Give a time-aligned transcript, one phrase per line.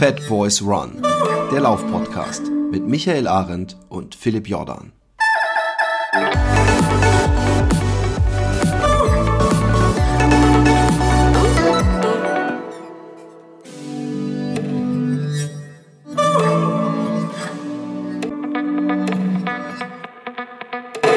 [0.00, 1.02] Fat Boys Run,
[1.52, 4.92] der Laufpodcast mit Michael Arendt und Philipp Jordan.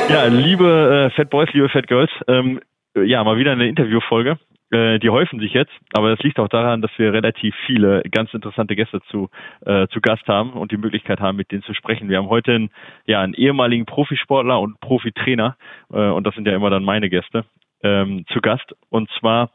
[0.09, 2.59] Ja, liebe äh, Fat Boys, liebe Fat Girls, ähm,
[2.95, 4.37] ja, mal wieder eine Interviewfolge.
[4.73, 8.33] Äh, die häufen sich jetzt, aber das liegt auch daran, dass wir relativ viele ganz
[8.33, 9.29] interessante Gäste zu,
[9.65, 12.09] äh, zu Gast haben und die Möglichkeit haben, mit denen zu sprechen.
[12.09, 12.69] Wir haben heute einen,
[13.05, 15.55] ja, einen ehemaligen Profisportler und Profitrainer,
[15.91, 17.45] äh, und das sind ja immer dann meine Gäste,
[17.83, 19.51] ähm, zu Gast, und zwar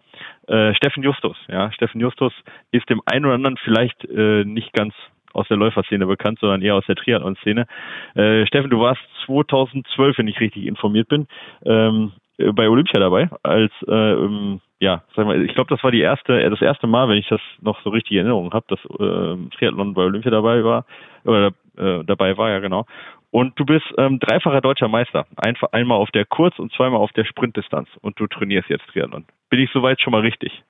[0.46, 1.36] äh, Steffen Justus.
[1.48, 2.32] Ja, Steffen Justus
[2.70, 4.94] ist dem einen oder anderen vielleicht äh, nicht ganz
[5.32, 7.66] aus der Läuferszene bekannt, sondern eher aus der Triathlon-Szene.
[8.14, 11.27] Äh, Steffen, du warst 2012, wenn ich richtig informiert bin,
[11.64, 16.41] ähm, bei Olympia dabei als äh, ja, sag mal, ich glaube, das war die erste,
[16.41, 19.56] äh, das erste Mal, wenn ich das noch so richtig in Erinnerung habe, dass äh,
[19.56, 20.84] Triathlon bei Olympia dabei war
[21.25, 22.86] oder äh, dabei war, ja genau.
[23.30, 27.12] Und du bist ähm, dreifacher deutscher Meister, einfach einmal auf der Kurz- und zweimal auf
[27.12, 27.89] der Sprintdistanz.
[28.00, 29.27] Und du trainierst jetzt Triathlon.
[29.50, 30.62] Bin ich soweit schon mal richtig?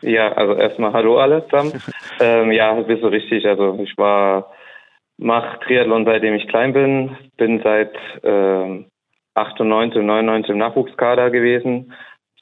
[0.00, 1.72] Ja, also erstmal Hallo alle zusammen.
[2.20, 3.46] ähm, ja, bist du richtig.
[3.46, 4.50] Also ich war
[5.18, 8.84] mache Triathlon seitdem ich klein bin, bin seit äh,
[9.34, 11.92] 98 und 99 im Nachwuchskader gewesen,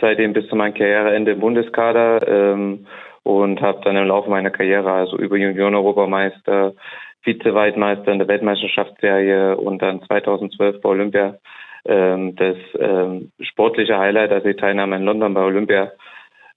[0.03, 2.87] seitdem bis zu meinem Karriereende im Bundeskader ähm,
[3.23, 6.75] und habe dann im Laufe meiner Karriere also über Junioren-Europameister,
[7.23, 11.39] Vize-Weltmeister in der Weltmeisterschaftsserie und dann 2012 bei Olympia
[11.85, 15.93] ähm, das ähm, sportliche Highlight, also die Teilnahme in London bei Olympia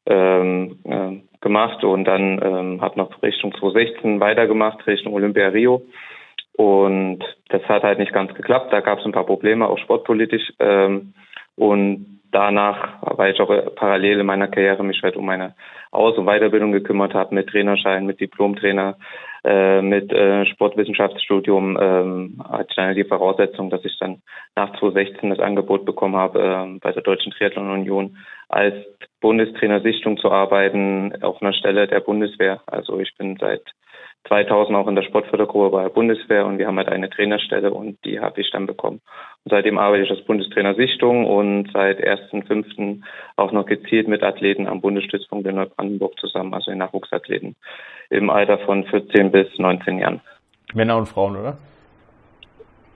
[0.08, 5.84] ähm, äh, gemacht und dann ähm, habe noch Richtung 2016 weitergemacht, Richtung Olympia Rio.
[6.58, 8.72] Und das hat halt nicht ganz geklappt.
[8.72, 10.54] Da gab es ein paar Probleme, auch sportpolitisch.
[10.59, 11.14] Ähm,
[11.56, 15.55] und danach, weil ich auch parallel in meiner Karriere mich halt um meine
[15.91, 18.97] Aus- und Weiterbildung gekümmert habe, mit Trainerschein, mit Diplomtrainer,
[19.45, 24.22] äh, mit äh, Sportwissenschaftsstudium, ähm, hatte ich dann die Voraussetzung, dass ich dann
[24.56, 28.18] nach 2016 das Angebot bekommen habe, äh, bei der Deutschen Triathlon Union
[28.50, 28.75] als
[29.22, 32.62] Bundestrainer Sichtung zu arbeiten, auf einer Stelle der Bundeswehr.
[32.68, 33.63] Also ich bin seit
[34.28, 38.03] 2000 auch in der Sportfördergruppe bei der Bundeswehr und wir haben halt eine Trainerstelle und
[38.06, 39.02] die habe ich dann bekommen.
[39.44, 43.02] Und seitdem arbeite ich als Bundestrainer Sichtung und seit 1.5.
[43.36, 47.56] auch noch gezielt mit Athleten am Bundesstützpunkt in Neubrandenburg zusammen, also in Nachwuchsathleten
[48.09, 50.22] im Alter von 14 bis 19 Jahren.
[50.74, 51.57] Männer und Frauen, oder?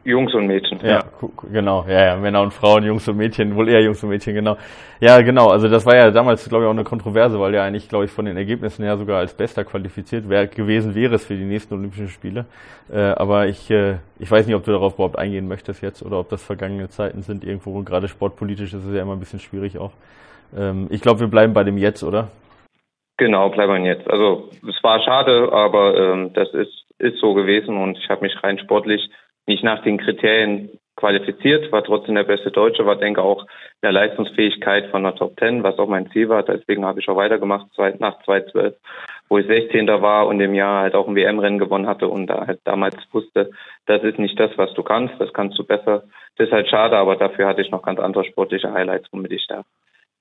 [0.04, 0.80] Jungs und Mädchen.
[0.82, 1.04] Ja, ja,
[1.52, 1.86] genau.
[1.88, 4.58] Ja, ja, Männer und Frauen, Jungs und Mädchen, wohl eher Jungs und Mädchen, genau.
[5.00, 5.50] Ja, genau.
[5.50, 8.12] Also das war ja damals, glaube ich, auch eine Kontroverse, weil der eigentlich, glaube ich,
[8.12, 11.74] von den Ergebnissen her sogar als Bester qualifiziert wär, gewesen wäre es für die nächsten
[11.74, 12.46] Olympischen Spiele.
[12.92, 16.20] Äh, aber ich, äh, ich weiß nicht, ob du darauf überhaupt eingehen möchtest jetzt oder
[16.20, 17.78] ob das vergangene Zeiten sind irgendwo.
[17.78, 19.92] Und gerade sportpolitisch ist es ja immer ein bisschen schwierig auch.
[20.58, 22.30] Ähm, ich glaube, wir bleiben bei dem Jetzt, oder?
[23.18, 24.10] Genau, bleiben wir jetzt.
[24.10, 28.44] Also es war schade, aber ähm, das ist, ist so gewesen und ich habe mich
[28.44, 29.10] rein sportlich
[29.48, 33.94] nicht nach den Kriterien qualifiziert, war trotzdem der beste Deutsche, war denke auch in der
[33.94, 36.44] Leistungsfähigkeit von der Top 10, was auch mein Ziel war.
[36.44, 37.68] Deswegen habe ich auch weitergemacht
[38.00, 38.76] nach 2012,
[39.30, 39.88] wo ich 16.
[39.88, 43.50] war und im Jahr halt auch ein WM-Rennen gewonnen hatte und da halt damals wusste,
[43.86, 46.04] das ist nicht das, was du kannst, das kannst du besser.
[46.36, 49.48] Das ist halt schade, aber dafür hatte ich noch ganz andere sportliche Highlights, womit ich
[49.48, 49.64] da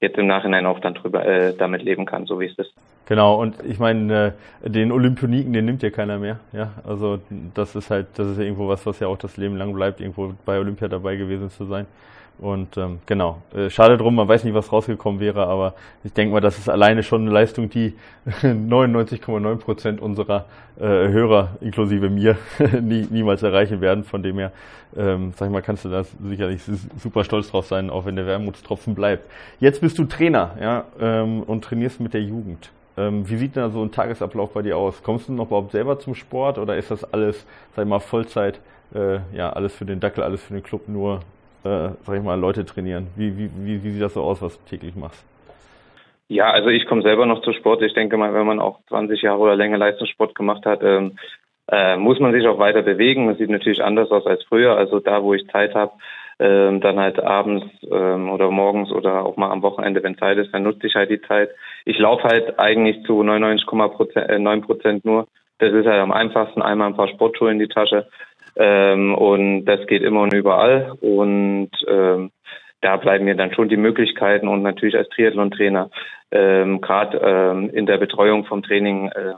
[0.00, 2.72] jetzt im Nachhinein auch dann drüber äh, damit leben kann, so wie es ist.
[3.06, 6.40] Genau, und ich meine, äh, den Olympioniken, den nimmt ja keiner mehr.
[6.52, 7.18] Ja, also
[7.54, 10.00] das ist halt, das ist ja irgendwo was, was ja auch das Leben lang bleibt,
[10.00, 11.86] irgendwo bei Olympia dabei gewesen zu sein.
[12.38, 16.32] Und ähm, genau, äh, schade drum, man weiß nicht, was rausgekommen wäre, aber ich denke
[16.32, 17.94] mal, das ist alleine schon eine Leistung, die
[18.42, 20.44] 99,9 Prozent unserer
[20.78, 22.36] äh, Hörer, inklusive mir,
[22.80, 24.04] nie, niemals erreichen werden.
[24.04, 24.52] Von dem her,
[24.96, 26.62] ähm, sag ich mal, kannst du da sicherlich
[27.02, 29.28] super stolz drauf sein, auch wenn der Wermutstropfen bleibt.
[29.58, 32.70] Jetzt bist du Trainer ja, ähm, und trainierst mit der Jugend.
[32.96, 35.02] Ähm, wie sieht denn da so ein Tagesablauf bei dir aus?
[35.02, 37.44] Kommst du noch überhaupt selber zum Sport oder ist das alles,
[37.74, 38.60] sag ich mal, Vollzeit,
[38.94, 41.20] äh, ja, alles für den Dackel, alles für den Club, nur
[41.64, 43.08] äh, sag ich mal, Leute trainieren?
[43.16, 45.24] Wie, wie, wie, sieht das so aus, was du täglich machst?
[46.28, 47.82] Ja, also ich komme selber noch zu Sport.
[47.82, 51.18] Ich denke mal, wenn man auch 20 Jahre oder länger Leistungssport gemacht hat, ähm,
[51.70, 53.28] äh, muss man sich auch weiter bewegen.
[53.28, 54.76] Das sieht natürlich anders aus als früher.
[54.76, 55.92] Also da, wo ich Zeit habe,
[56.38, 60.52] ähm, dann halt abends ähm, oder morgens oder auch mal am Wochenende, wenn Zeit ist,
[60.54, 61.50] dann nutze ich halt die Zeit.
[61.84, 65.26] Ich laufe halt eigentlich zu 99,9 Prozent nur.
[65.58, 66.62] Das ist halt am einfachsten.
[66.62, 68.06] Einmal ein paar Sportschuhe in die Tasche
[68.58, 70.92] ähm, und das geht immer und überall.
[71.00, 72.30] Und ähm,
[72.80, 75.90] da bleiben mir dann schon die Möglichkeiten und natürlich als Triathlon-Trainer
[76.30, 79.34] ähm, gerade ähm, in der Betreuung vom Training, äh,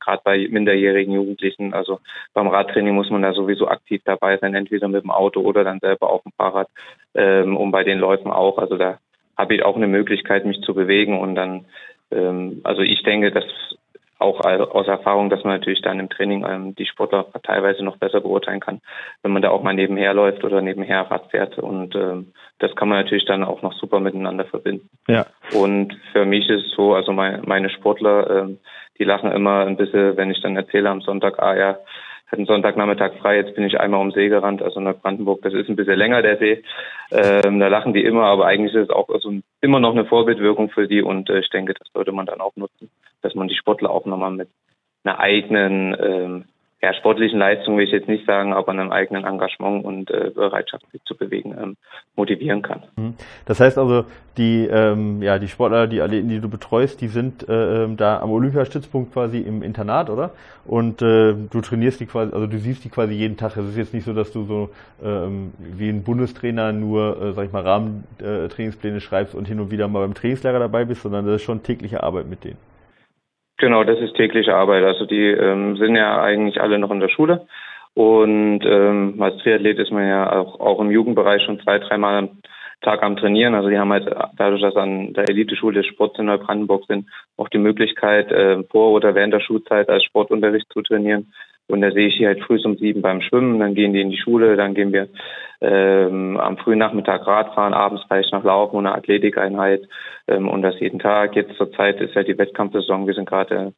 [0.00, 2.00] gerade bei minderjährigen Jugendlichen, also
[2.32, 5.78] beim Radtraining muss man da sowieso aktiv dabei sein, entweder mit dem Auto oder dann
[5.80, 6.68] selber auf dem Fahrrad
[7.14, 8.58] ähm, und bei den Läufen auch.
[8.58, 8.98] Also da
[9.36, 11.66] habe ich auch eine Möglichkeit, mich zu bewegen und dann,
[12.10, 13.44] ähm, also ich denke, dass
[14.18, 18.20] auch aus Erfahrung, dass man natürlich dann im Training ähm, die Sportler teilweise noch besser
[18.20, 18.80] beurteilen kann,
[19.22, 21.58] wenn man da auch mal nebenher läuft oder nebenher Rad fährt.
[21.58, 24.88] Und ähm, das kann man natürlich dann auch noch super miteinander verbinden.
[25.06, 25.26] Ja.
[25.52, 28.58] Und für mich ist es so, also mein, meine Sportler, ähm,
[28.98, 31.78] die lachen immer ein bisschen, wenn ich dann erzähle am Sonntag, ah ja,
[32.26, 35.68] hatten Sonntagnachmittag frei, jetzt bin ich einmal um See gerannt, also nach Brandenburg, das ist
[35.68, 36.62] ein bisschen länger der See.
[37.10, 40.70] Ähm, da lachen die immer, aber eigentlich ist es auch also immer noch eine Vorbildwirkung
[40.70, 42.90] für die und äh, ich denke, das sollte man dann auch nutzen,
[43.22, 44.48] dass man die Sportler auch nochmal mit
[45.04, 46.44] einer eigenen ähm,
[46.86, 50.84] ja, sportlichen Leistung will ich jetzt nicht sagen, aber einem eigenen Engagement und äh, Bereitschaft
[50.92, 51.76] sich zu bewegen ähm,
[52.14, 52.84] motivieren kann.
[52.96, 53.14] Mhm.
[53.44, 54.04] Das heißt also,
[54.36, 58.20] die, ähm, ja, die Sportler, die Athleten, die du betreust, die sind äh, ähm, da
[58.20, 60.30] am Olympiastützpunkt quasi im Internat, oder?
[60.64, 63.56] Und äh, du trainierst die quasi, also du siehst die quasi jeden Tag.
[63.56, 64.70] Es ist jetzt nicht so, dass du so
[65.02, 69.88] ähm, wie ein Bundestrainer nur, äh, sag ich mal, Rahmentrainingspläne schreibst und hin und wieder
[69.88, 72.58] mal beim Trainingslager dabei bist, sondern das ist schon tägliche Arbeit mit denen.
[73.58, 74.84] Genau, das ist tägliche Arbeit.
[74.84, 77.46] Also die ähm, sind ja eigentlich alle noch in der Schule.
[77.94, 82.28] Und ähm, als Triathlet ist man ja auch, auch im Jugendbereich schon zwei, dreimal
[82.82, 83.54] Tag am Trainieren.
[83.54, 87.48] Also die haben halt dadurch, dass an der Eliteschule des Sports in Neubrandenburg sind, auch
[87.48, 91.32] die Möglichkeit, äh, vor oder während der Schulzeit als Sportunterricht zu trainieren.
[91.68, 94.10] Und da sehe ich die halt früh um sieben beim Schwimmen, dann gehen die in
[94.10, 95.08] die Schule, dann gehen wir
[95.60, 99.82] ähm, am frühen Nachmittag Radfahren, abends vielleicht noch Laufen und eine Athletikeinheit
[100.28, 101.34] ähm, und das jeden Tag.
[101.34, 103.06] Jetzt zur Zeit ist ja die Wettkampfsaison.
[103.06, 103.72] Wir sind gerade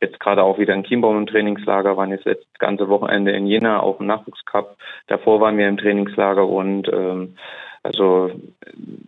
[0.00, 3.80] jetzt gerade auch wieder in Chiembaum im Trainingslager, waren jetzt das ganze Wochenende in Jena
[3.80, 4.76] auf dem Nachwuchscup.
[5.08, 7.36] Davor waren wir im Trainingslager und ähm,
[7.84, 8.32] also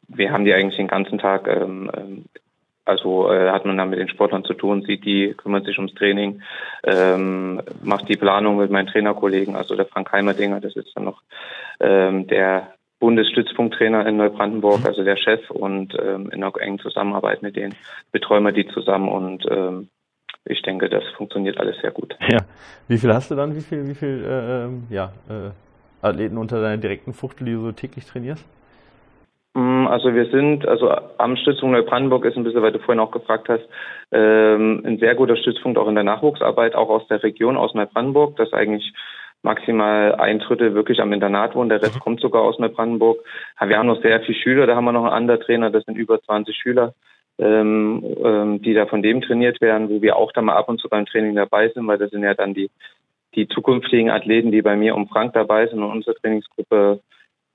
[0.09, 2.25] wir haben die eigentlich den ganzen Tag ähm, ähm
[2.87, 5.93] also äh, hat man dann mit den Sportlern zu tun, sieht die, kümmert sich ums
[5.95, 6.41] Training,
[6.85, 11.21] ähm, macht die Planung mit meinen Trainerkollegen, also der Frank Heimerdinger, das ist dann noch
[11.81, 14.87] ähm, der Bundesstützpunkttrainer in Neubrandenburg, mhm.
[14.87, 17.75] also der Chef und ähm, in einer engen Zusammenarbeit mit denen
[18.13, 19.89] betreuen wir die zusammen und ähm,
[20.45, 22.17] ich denke, das funktioniert alles sehr gut.
[22.29, 22.39] Ja.
[22.87, 23.57] Wie viel hast du dann?
[23.57, 27.63] Wie viel, wie viel äh, ähm, ja, äh, Athleten unter deiner direkten Fuchtel, die du
[27.63, 28.45] so täglich trainierst?
[29.57, 33.11] Mm, also wir sind, also am Stützpunkt Neubrandenburg ist ein bisschen, weil du vorhin auch
[33.11, 33.67] gefragt hast,
[34.13, 38.37] ähm, ein sehr guter Stützpunkt auch in der Nachwuchsarbeit, auch aus der Region, aus Neubrandenburg,
[38.37, 38.93] dass eigentlich
[39.43, 42.01] maximal ein Drittel wirklich am Internat wohnen, der Rest mhm.
[42.01, 43.19] kommt sogar aus Neubrandenburg.
[43.65, 45.97] Wir haben noch sehr viele Schüler, da haben wir noch einen anderen Trainer, das sind
[45.97, 46.93] über 20 Schüler,
[47.39, 50.81] ähm, ähm, die da von dem trainiert werden, wo wir auch da mal ab und
[50.81, 52.71] zu beim Training dabei sind, weil das sind ja dann die,
[53.35, 57.01] die zukünftigen Athleten, die bei mir um Frank dabei sind und unsere Trainingsgruppe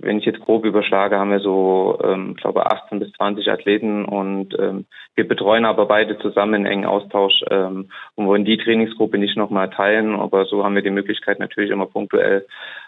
[0.02, 4.58] wenn ich jetzt grob überschlage, haben wir so, ähm, glaube 18 bis 20 Athleten und
[4.60, 9.38] ähm, wir betreuen aber beide zusammen in engen Austausch ähm, und wollen die Trainingsgruppe nicht
[9.38, 12.46] nochmal teilen, aber so haben wir die Möglichkeit natürlich immer punktuell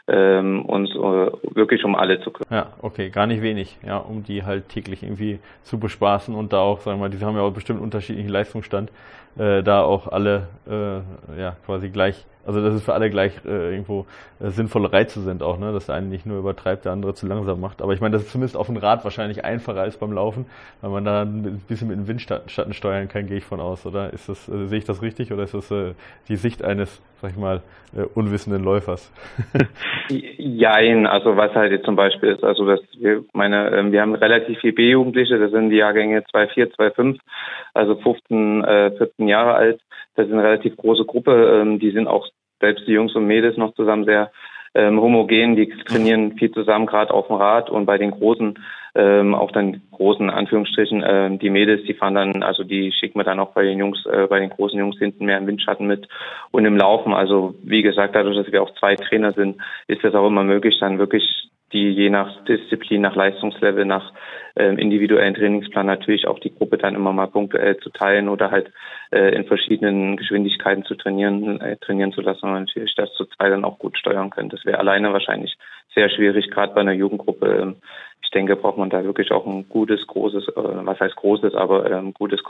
[0.07, 2.53] ähm, uns äh, wirklich um alle zu kümmern.
[2.53, 6.59] Ja, okay, gar nicht wenig, ja, um die halt täglich irgendwie zu bespaßen und da
[6.59, 8.91] auch, sagen wir mal, die haben ja auch bestimmt unterschiedlichen Leistungsstand,
[9.37, 13.71] äh, da auch alle äh, ja quasi gleich also dass es für alle gleich äh,
[13.71, 14.05] irgendwo
[14.39, 15.71] äh, sinnvolle Reize sind auch, ne?
[15.71, 17.81] dass der eine nicht nur übertreibt, der andere zu langsam macht.
[17.81, 20.45] Aber ich meine, das ist zumindest auf dem Rad wahrscheinlich einfacher als beim Laufen,
[20.81, 24.11] weil man da ein bisschen mit dem Windschatten steuern kann, gehe ich von aus, oder?
[24.11, 25.93] Ist das, äh, sehe ich das richtig oder ist das äh,
[26.27, 27.61] die Sicht eines, sag ich mal,
[27.95, 29.09] äh, unwissenden Läufers?
[30.09, 34.15] Jein, also was halt jetzt zum Beispiel ist, also dass wir meine, äh, wir haben
[34.15, 37.19] relativ viele B-Jugendliche, das sind die Jahrgänge 2,4, 2,5,
[37.73, 39.81] also 15, äh, 14 Jahre alt.
[40.15, 42.27] Das ist eine relativ große Gruppe, ähm, die sind auch
[42.59, 44.31] selbst die Jungs und Mädels noch zusammen sehr
[44.75, 48.59] ähm, homogen, die trainieren viel zusammen, gerade auf dem Rad und bei den großen,
[48.95, 53.23] ähm, auch dann großen Anführungsstrichen, ähm, die Mädels, die fahren dann, also die schicken wir
[53.23, 56.07] dann auch bei den Jungs, äh, bei den großen Jungs hinten mehr im Windschatten mit
[56.51, 57.13] und im Laufen.
[57.13, 60.77] Also wie gesagt, dadurch, dass wir auch zwei Trainer sind, ist das auch immer möglich,
[60.79, 61.23] dann wirklich
[61.73, 64.13] die je nach Disziplin, nach Leistungslevel, nach
[64.55, 68.71] ähm, individuellen Trainingsplan natürlich auch die Gruppe dann immer mal punktuell zu teilen oder halt
[69.11, 73.65] äh, in verschiedenen Geschwindigkeiten zu trainieren, äh, trainieren zu lassen und natürlich das zu dann
[73.65, 74.49] auch gut steuern können.
[74.49, 75.57] Das wäre alleine wahrscheinlich
[75.95, 77.47] sehr schwierig, gerade bei einer Jugendgruppe.
[77.47, 77.75] Ähm,
[78.21, 81.89] ich denke, braucht man da wirklich auch ein gutes, großes, äh, was heißt großes, aber
[81.91, 82.41] ähm, gutes,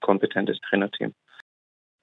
[0.00, 1.14] kompetentes Trainerteam.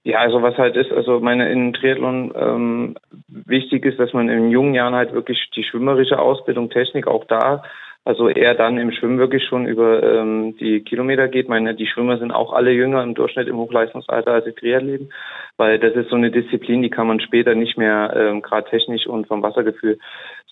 [0.03, 2.95] Ja, also was halt ist, also meine in Triathlon ähm,
[3.27, 7.63] wichtig ist, dass man in jungen Jahren halt wirklich die schwimmerische Ausbildung, Technik auch da,
[8.05, 11.49] also eher dann im Schwimmen wirklich schon über ähm, die Kilometer geht.
[11.49, 15.11] Meine, die Schwimmer sind auch alle jünger im Durchschnitt im Hochleistungsalter als die Triathleten,
[15.57, 19.05] weil das ist so eine Disziplin, die kann man später nicht mehr ähm, gerade technisch
[19.05, 19.99] und vom Wassergefühl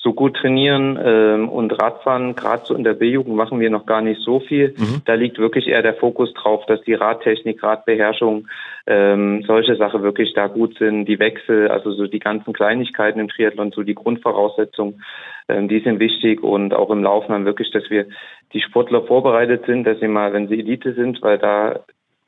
[0.07, 4.01] so gut trainieren ähm, und Radfahren, gerade so in der B-Jugend machen wir noch gar
[4.01, 4.73] nicht so viel.
[4.77, 5.01] Mhm.
[5.03, 8.47] Da liegt wirklich eher der Fokus drauf, dass die Radtechnik, Radbeherrschung,
[8.85, 13.27] ähm, solche Sachen wirklich da gut sind, die Wechsel, also so die ganzen Kleinigkeiten im
[13.27, 15.03] Triathlon, so die Grundvoraussetzungen,
[15.49, 18.05] ähm, die sind wichtig und auch im Laufen dann wirklich, dass wir
[18.53, 21.81] die Sportler vorbereitet sind, dass sie mal, wenn sie Elite sind, weil da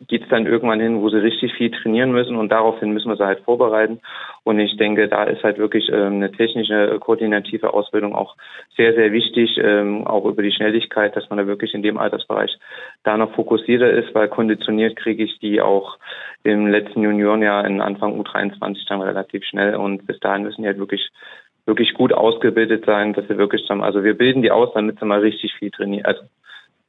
[0.07, 3.17] geht es dann irgendwann hin, wo sie richtig viel trainieren müssen und daraufhin müssen wir
[3.17, 3.99] sie halt vorbereiten.
[4.43, 8.35] Und ich denke, da ist halt wirklich ähm, eine technische, koordinative Ausbildung auch
[8.77, 12.57] sehr, sehr wichtig, ähm, auch über die Schnelligkeit, dass man da wirklich in dem Altersbereich
[13.03, 15.97] da noch fokussierter ist, weil konditioniert kriege ich die auch
[16.43, 20.79] im letzten Juniorenjahr in Anfang U23 dann relativ schnell und bis dahin müssen die halt
[20.79, 21.09] wirklich
[21.65, 25.05] wirklich gut ausgebildet sein, dass sie wirklich dann, also wir bilden die aus, damit sie
[25.05, 26.21] mal richtig viel trainieren, also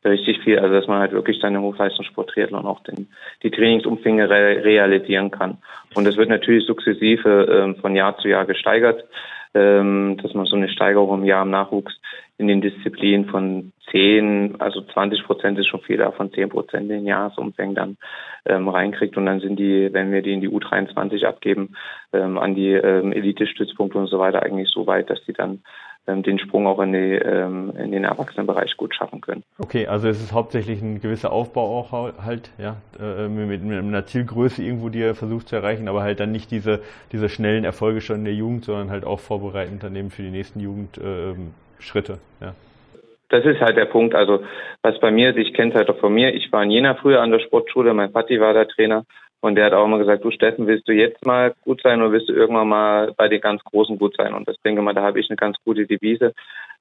[0.05, 3.09] richtig viel, also dass man halt wirklich dann im Hochleistungssport-Triathlon auch den,
[3.43, 5.59] die Trainingsumfänge re realisieren kann.
[5.95, 9.05] Und es wird natürlich sukzessive ähm, von Jahr zu Jahr gesteigert,
[9.55, 12.01] ähm, dass man so eine Steigerung im Jahr im Nachwuchs
[12.41, 16.89] in den Disziplinen von 10, also 20 Prozent ist schon viel, davon 10 Prozent in
[16.89, 17.99] den Jahresumfängen dann
[18.47, 19.19] ähm, reinkriegt.
[19.19, 21.77] Und dann sind die, wenn wir die in die U23 abgeben,
[22.15, 25.61] ähm, an die ähm, Elite-Stützpunkte und so weiter eigentlich so weit, dass die dann
[26.07, 29.43] ähm, den Sprung auch in, die, ähm, in den Erwachsenenbereich gut schaffen können.
[29.59, 31.93] Okay, also es ist hauptsächlich ein gewisser Aufbau auch
[32.25, 36.21] halt, ja, äh, mit, mit einer Zielgröße irgendwo, die er versucht zu erreichen, aber halt
[36.21, 36.81] dann nicht diese,
[37.13, 40.61] diese schnellen Erfolge schon in der Jugend, sondern halt auch vorbereitend daneben für die nächsten
[40.61, 41.37] Jugendschritte,
[41.81, 42.55] ähm, ja.
[43.29, 44.15] Das ist halt der Punkt.
[44.15, 44.43] Also
[44.83, 46.35] was bei mir ich kenne es halt auch von mir.
[46.35, 49.05] Ich war in Jena früher an der Sportschule, mein Patti war der Trainer
[49.41, 52.13] und der hat auch immer gesagt, du Steffen, willst du jetzt mal gut sein oder
[52.13, 54.35] willst du irgendwann mal bei den ganz Großen gut sein?
[54.35, 56.35] Und das denke mal, da habe ich eine ganz gute Devise,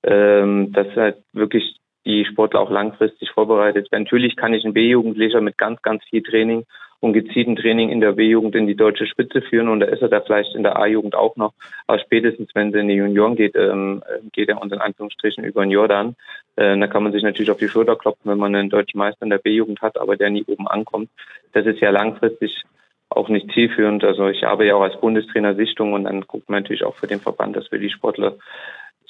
[0.03, 1.77] ähm, dass halt wirklich
[2.09, 3.87] die Sportler auch langfristig vorbereitet.
[3.91, 6.65] Natürlich kann ich einen B-Jugendlicher mit ganz, ganz viel Training
[7.01, 10.09] und gezielten Training in der B-Jugend in die deutsche Spitze führen und da ist er
[10.09, 11.53] da vielleicht in der A-Jugend auch noch.
[11.87, 15.63] Aber spätestens, wenn sie in die Junioren geht, ähm, geht er uns in Anführungsstrichen über
[15.63, 16.15] den Jordan.
[16.57, 19.23] Äh, da kann man sich natürlich auf die Schulter klopfen, wenn man einen deutschen Meister
[19.23, 21.09] in der B-Jugend hat, aber der nie oben ankommt.
[21.53, 22.63] Das ist ja langfristig
[23.09, 24.03] auch nicht zielführend.
[24.03, 27.07] Also ich habe ja auch als Bundestrainer Sichtung und dann guckt man natürlich auch für
[27.07, 28.35] den Verband, dass wir die Sportler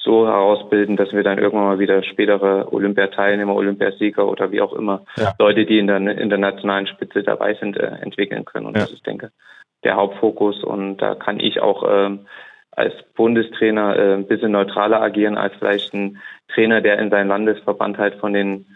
[0.02, 5.04] so herausbilden, dass wir dann irgendwann mal wieder spätere Olympiateilnehmer, Olympiasieger oder wie auch immer
[5.16, 5.34] ja.
[5.38, 8.66] Leute, die in der, in der nationalen Spitze dabei sind, äh, entwickeln können.
[8.66, 8.82] Und ja.
[8.82, 10.64] das ist, denke ich, der Hauptfokus.
[10.64, 12.26] Und da kann ich auch ähm,
[12.70, 17.98] als Bundestrainer äh, ein bisschen neutraler agieren als vielleicht ein Trainer, der in seinem Landesverband
[17.98, 18.66] halt von den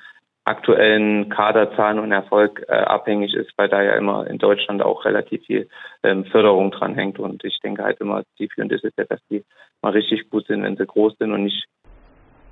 [0.45, 5.45] aktuellen Kaderzahlen und Erfolg äh, abhängig ist, weil da ja immer in Deutschland auch relativ
[5.47, 5.69] viel
[6.03, 7.19] ähm, Förderung dran hängt.
[7.19, 9.45] Und ich denke halt immer, die führen das ist ja, dass die
[9.81, 11.65] mal richtig gut sind, wenn sie groß sind und nicht.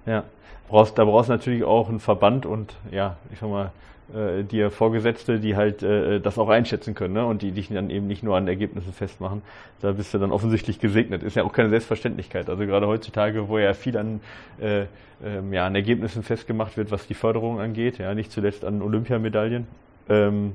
[0.07, 0.25] Ja,
[0.69, 3.73] brauchst, da brauchst du natürlich auch einen Verband und ja, ich sag mal,
[4.14, 7.26] äh, dir Vorgesetzte, die halt äh, das auch einschätzen können ne?
[7.26, 9.42] und die dich dann eben nicht nur an Ergebnissen festmachen.
[9.81, 11.23] Da bist du dann offensichtlich gesegnet.
[11.23, 12.49] Ist ja auch keine Selbstverständlichkeit.
[12.49, 14.21] Also gerade heutzutage, wo ja viel an,
[14.61, 14.87] äh,
[15.25, 19.66] ähm, ja, an Ergebnissen festgemacht wird, was die Förderung angeht, ja, nicht zuletzt an Olympiamedaillen.
[20.09, 20.52] Ähm,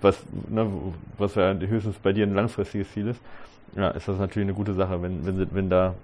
[0.00, 0.66] was, ne,
[1.18, 3.20] was ja höchstens bei dir ein langfristiges Ziel ist
[3.74, 5.94] ja, ist das natürlich eine gute Sache, wenn, wenn, wenn da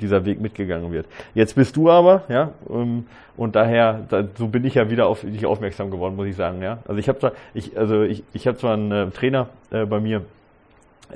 [0.00, 1.06] dieser Weg mitgegangen wird.
[1.34, 3.06] Jetzt bist du aber, ja, ähm,
[3.36, 6.62] und daher, da, so bin ich ja wieder auf dich aufmerksam geworden, muss ich sagen,
[6.62, 6.78] ja.
[6.86, 10.00] Also ich habe zwar, ich, also ich, ich habe zwar einen äh, Trainer äh, bei
[10.00, 10.22] mir,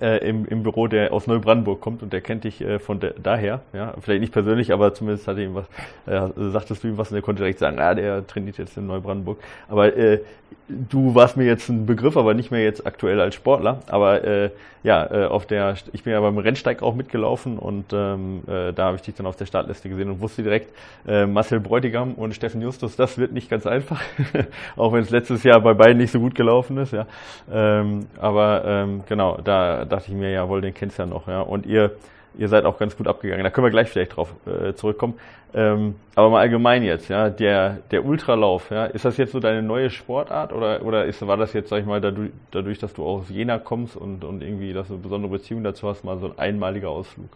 [0.01, 3.15] äh, im, im Büro, der aus Neubrandenburg kommt und der kennt dich äh, von de,
[3.23, 5.67] daher, ja, vielleicht nicht persönlich, aber zumindest hat ihm was,
[6.07, 8.87] äh, sagtest du ihm was und er konnte direkt sagen, ah, der trainiert jetzt in
[8.87, 9.39] Neubrandenburg.
[9.69, 10.21] Aber äh,
[10.69, 13.81] du warst mir jetzt ein Begriff, aber nicht mehr jetzt aktuell als Sportler.
[13.89, 14.51] Aber äh,
[14.83, 18.87] ja, äh, auf der, ich bin ja beim Rennsteig auch mitgelaufen und ähm, äh, da
[18.87, 20.73] habe ich dich dann auf der Startliste gesehen und wusste direkt,
[21.07, 24.03] äh, Marcel Bräutigam und Steffen Justus, das wird nicht ganz einfach,
[24.77, 27.07] auch wenn es letztes Jahr bei beiden nicht so gut gelaufen ist, ja.
[27.53, 31.41] Ähm, aber ähm, genau, da dachte ich mir, jawohl, den kennst du ja noch, ja.
[31.41, 31.93] Und ihr
[32.39, 33.45] ihr seid auch ganz gut abgegangen.
[33.45, 35.15] Da können wir gleich vielleicht drauf äh, zurückkommen.
[35.55, 39.63] Ähm, aber mal allgemein jetzt, ja, der, der Ultralauf, ja, ist das jetzt so deine
[39.63, 43.05] neue Sportart oder, oder ist, war das jetzt, sag ich mal, dadurch, dadurch, dass du
[43.05, 46.39] aus Jena kommst und, und irgendwie, dass eine besondere Beziehung dazu hast, mal so ein
[46.39, 47.29] einmaliger Ausflug?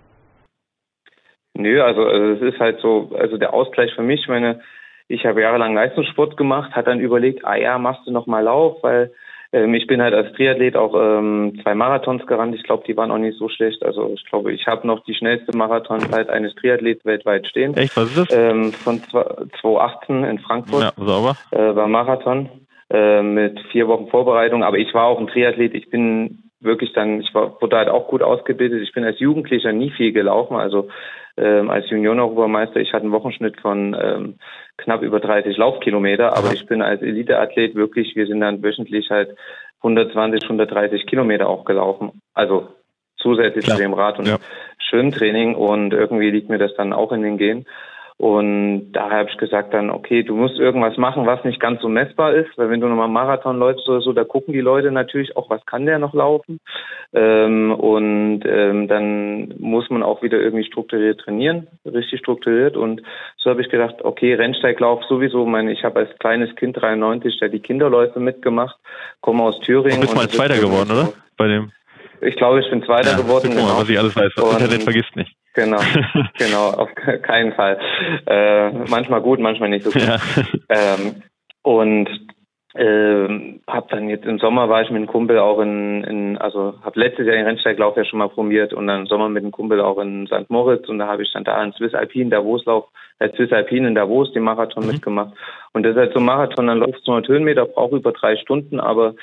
[1.55, 4.61] Nö, also, also es ist halt so, also der Ausgleich für mich, meine,
[5.07, 8.83] ich habe jahrelang Leistungssport gemacht, hat dann überlegt, ah ja, machst du noch mal Lauf,
[8.83, 9.13] weil
[9.53, 12.55] ähm, ich bin halt als Triathlet auch ähm, zwei Marathons gerannt.
[12.55, 13.83] Ich glaube, die waren auch nicht so schlecht.
[13.83, 17.77] Also ich glaube, ich habe noch die schnellste Marathonzeit eines Triathleten weltweit stehen.
[17.77, 18.39] Echt, was ist das?
[18.39, 20.83] Ähm, von 2018 in Frankfurt.
[20.83, 21.37] Ja, sauber.
[21.51, 22.51] Äh, war Marathon
[22.91, 24.63] äh, mit vier Wochen Vorbereitung.
[24.63, 25.75] Aber ich war auch ein Triathlet.
[25.75, 28.83] Ich bin wirklich dann, ich war, wurde halt auch gut ausgebildet.
[28.83, 30.57] Ich bin als Jugendlicher nie viel gelaufen.
[30.57, 30.89] Also
[31.39, 34.35] ähm, als Junioren-Europameister, ich hatte einen Wochenschnitt von ähm,
[34.77, 39.37] knapp über 30 Laufkilometer, aber ich bin als Eliteathlet wirklich, wir sind dann wöchentlich halt
[39.79, 42.21] 120, 130 Kilometer auch gelaufen.
[42.35, 42.69] Also
[43.17, 43.77] zusätzlich Klar.
[43.77, 44.39] zu dem Rad- und ja.
[44.79, 47.67] Schwimmtraining und irgendwie liegt mir das dann auch in den Genen.
[48.19, 51.89] Und daher habe ich gesagt dann, okay, du musst irgendwas machen, was nicht ganz so
[51.89, 55.37] messbar ist, weil wenn du nochmal Marathon läufst oder so, da gucken die Leute natürlich
[55.37, 56.59] auch, was kann der noch laufen.
[57.13, 62.77] Ähm, und ähm, dann muss man auch wieder irgendwie strukturiert trainieren, richtig strukturiert.
[62.77, 63.03] Und
[63.37, 67.47] so habe ich gedacht, okay, Rennsteiglauf sowieso, mein, ich habe als kleines Kind 93 da
[67.47, 68.77] die Kinderläufe mitgemacht,
[69.21, 70.01] komme aus Thüringen.
[70.01, 71.13] Du bist mal Zweiter geworden, oder?
[71.37, 71.71] Bei dem
[72.21, 73.51] ich glaube, ich bin Zweiter ja, geworden.
[73.51, 73.63] Genau.
[73.63, 74.33] Mal, was ich alles weiß.
[74.35, 75.35] Das Internet vergisst nicht.
[75.55, 75.79] Genau,
[76.39, 76.89] genau, auf
[77.23, 77.79] keinen Fall.
[78.27, 80.03] Äh, manchmal gut, manchmal nicht so gut.
[80.03, 80.19] Ja.
[80.69, 81.23] Ähm,
[81.63, 82.09] und
[82.75, 86.75] äh, habe dann jetzt im Sommer war ich mit einem Kumpel auch in, in also
[86.83, 89.53] habe letztes Jahr den Rennsteiglauf ja schon mal probiert und dann im Sommer mit einem
[89.53, 90.49] Kumpel auch in St.
[90.49, 92.85] Moritz und da habe ich dann da in Swiss Alpine Davoslauf,
[93.19, 94.93] äh, Swiss Alpine in Davos den Marathon mhm.
[94.93, 95.33] mitgemacht
[95.73, 98.37] und das ist halt so ein Marathon, dann läufst du 100 Höhenmeter, braucht über drei
[98.37, 99.15] Stunden, aber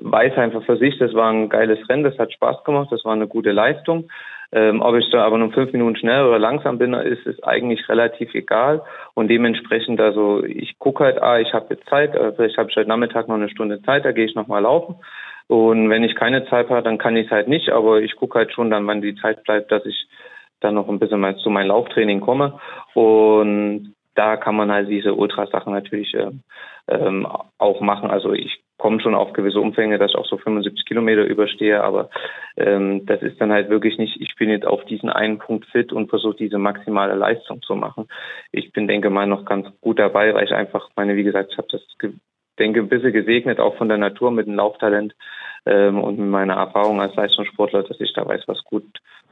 [0.00, 3.12] weiß einfach für sich, das war ein geiles Rennen, das hat Spaß gemacht, das war
[3.12, 4.08] eine gute Leistung.
[4.52, 7.88] Ähm, ob ich da aber nur fünf Minuten schnell oder langsam bin, ist es eigentlich
[7.88, 8.82] relativ egal.
[9.14, 12.88] Und dementsprechend, also ich gucke halt, ah, ich habe jetzt Zeit, vielleicht habe ich heute
[12.88, 14.96] Nachmittag noch eine Stunde Zeit, da gehe ich nochmal laufen.
[15.48, 18.38] Und wenn ich keine Zeit habe, dann kann ich es halt nicht, aber ich gucke
[18.38, 20.06] halt schon dann, wann die Zeit bleibt, dass ich
[20.60, 22.58] dann noch ein bisschen mal zu meinem Lauftraining komme.
[22.94, 26.30] Und da kann man halt diese Ultrasachen natürlich äh,
[26.88, 27.26] ähm,
[27.58, 28.10] auch machen.
[28.10, 32.10] Also ich komme schon auf gewisse Umfänge, dass ich auch so 75 Kilometer überstehe, aber
[32.56, 35.92] ähm, das ist dann halt wirklich nicht, ich bin jetzt auf diesen einen Punkt fit
[35.92, 38.08] und versuche diese maximale Leistung zu machen.
[38.52, 41.58] Ich bin, denke mal, noch ganz gut dabei, weil ich einfach meine, wie gesagt, ich
[41.58, 41.82] habe das,
[42.58, 45.14] denke, ein bisschen gesegnet, auch von der Natur mit dem Lauftalent
[45.64, 48.84] ähm, und mit meiner Erfahrung als Leistungssportler, dass ich da weiß, was gut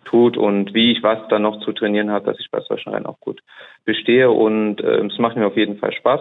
[0.04, 3.06] tut und wie ich was dann noch zu trainieren habe, dass ich bei solchen Rennen
[3.06, 3.40] auch gut
[3.84, 6.20] bestehe und äh, es macht mir auf jeden Fall Spaß.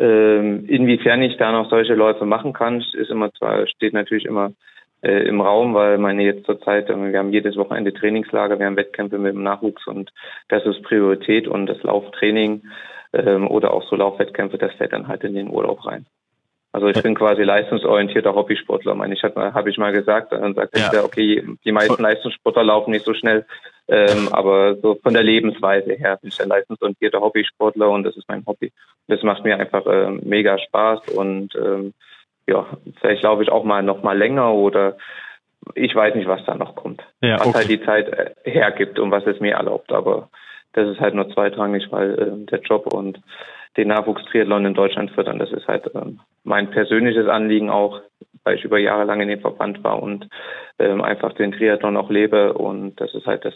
[0.00, 4.52] Ähm, inwiefern ich da noch solche Läufe machen kann, ist immer zwar, steht natürlich immer
[5.02, 8.78] äh, im Raum, weil meine jetzt zurzeit, äh, wir haben jedes Wochenende Trainingslager, wir haben
[8.78, 10.10] Wettkämpfe mit dem Nachwuchs und
[10.48, 12.62] das ist Priorität und das Lauftraining
[13.12, 16.06] ähm, oder auch so Laufwettkämpfe, das fällt dann halt in den Urlaub rein.
[16.72, 18.94] Also ich bin quasi leistungsorientierter Hobbysportler.
[18.94, 20.90] Meine, ich habe hab ich mal gesagt, dann sagt ja.
[20.92, 23.44] er, okay, die meisten Leistungssportler laufen nicht so schnell,
[23.88, 28.28] ähm, aber so von der Lebensweise her bin ich ein leistungsorientierter Hobbysportler und das ist
[28.28, 28.72] mein Hobby.
[29.08, 31.92] Das macht mir einfach äh, mega Spaß und ähm,
[32.46, 32.66] ja,
[33.00, 34.96] vielleicht laufe ich auch mal noch mal länger oder
[35.74, 37.02] ich weiß nicht, was da noch kommt.
[37.20, 37.48] Ja, okay.
[37.48, 40.30] Was halt die Zeit äh, hergibt und was es mir erlaubt, aber
[40.72, 43.20] das ist halt nur zweitrangig, weil äh, der Job und
[43.76, 45.38] den Nachwuchstriathlon in Deutschland fördern.
[45.38, 48.00] Das ist halt ähm, mein persönliches Anliegen auch,
[48.44, 50.28] weil ich über Jahre lang in dem Verband war und
[50.78, 52.54] ähm, einfach den Triathlon auch lebe.
[52.54, 53.54] Und das ist halt das,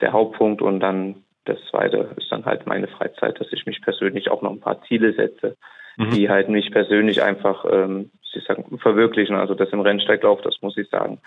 [0.00, 0.62] der Hauptpunkt.
[0.62, 4.50] Und dann das zweite ist dann halt meine Freizeit, dass ich mich persönlich auch noch
[4.50, 5.56] ein paar Ziele setze,
[6.00, 6.10] mhm.
[6.10, 9.36] die halt mich persönlich einfach ähm, ich sagen, verwirklichen.
[9.36, 11.18] Also das im Rennsteiglauf, das muss ich sagen.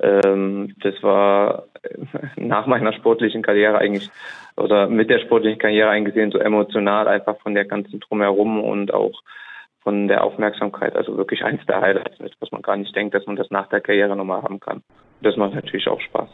[0.00, 1.64] Ähm, das war
[2.36, 4.10] nach meiner sportlichen Karriere eigentlich
[4.56, 9.22] oder mit der sportlichen Karriere eingesehen so emotional einfach von der ganzen Drumherum und auch
[9.82, 10.96] von der Aufmerksamkeit.
[10.96, 13.80] Also wirklich eins der Highlights, was man gar nicht denkt, dass man das nach der
[13.80, 14.82] Karriere nochmal haben kann.
[15.20, 16.28] Das macht natürlich auch Spaß.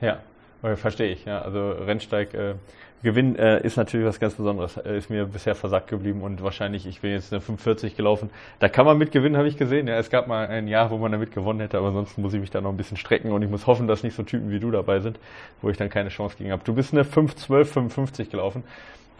[0.00, 0.20] Ja,
[0.60, 1.24] verstehe ich.
[1.24, 1.42] Ja.
[1.42, 2.54] Also Rennsteig äh,
[3.02, 4.76] Gewinn äh, ist natürlich was ganz Besonderes.
[4.76, 8.30] Äh, ist mir bisher versagt geblieben und wahrscheinlich, ich bin jetzt eine 45 gelaufen.
[8.58, 9.86] Da kann man mit gewinnen, habe ich gesehen.
[9.86, 12.40] Ja, es gab mal ein Jahr, wo man damit gewonnen hätte, aber ansonsten muss ich
[12.40, 14.58] mich da noch ein bisschen strecken und ich muss hoffen, dass nicht so Typen wie
[14.58, 15.18] du dabei sind,
[15.62, 16.62] wo ich dann keine Chance gegen habe.
[16.64, 18.64] Du bist eine 512, 55 gelaufen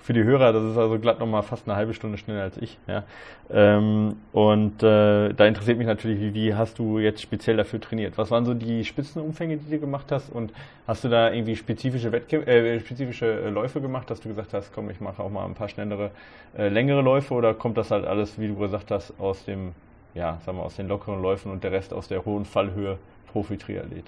[0.08, 2.78] für die Hörer, das ist also glatt nochmal fast eine halbe Stunde schneller als ich.
[2.86, 3.04] Ja.
[3.50, 8.16] Ähm, und äh, da interessiert mich natürlich, wie, wie hast du jetzt speziell dafür trainiert?
[8.16, 10.30] Was waren so die Spitzenumfänge, die du gemacht hast?
[10.30, 10.54] Und
[10.86, 14.72] hast du da irgendwie spezifische, Wettkämpfe, äh, spezifische äh, Läufe gemacht, dass du gesagt hast,
[14.72, 16.10] komm, ich mache auch mal ein paar schnellere,
[16.56, 17.34] äh, längere Läufe?
[17.34, 19.72] Oder kommt das halt alles, wie du gesagt hast, aus dem,
[20.14, 22.96] ja, sagen wir, aus den lockeren Läufen und der Rest aus der hohen Fallhöhe
[23.30, 24.06] Profi-Triathlet?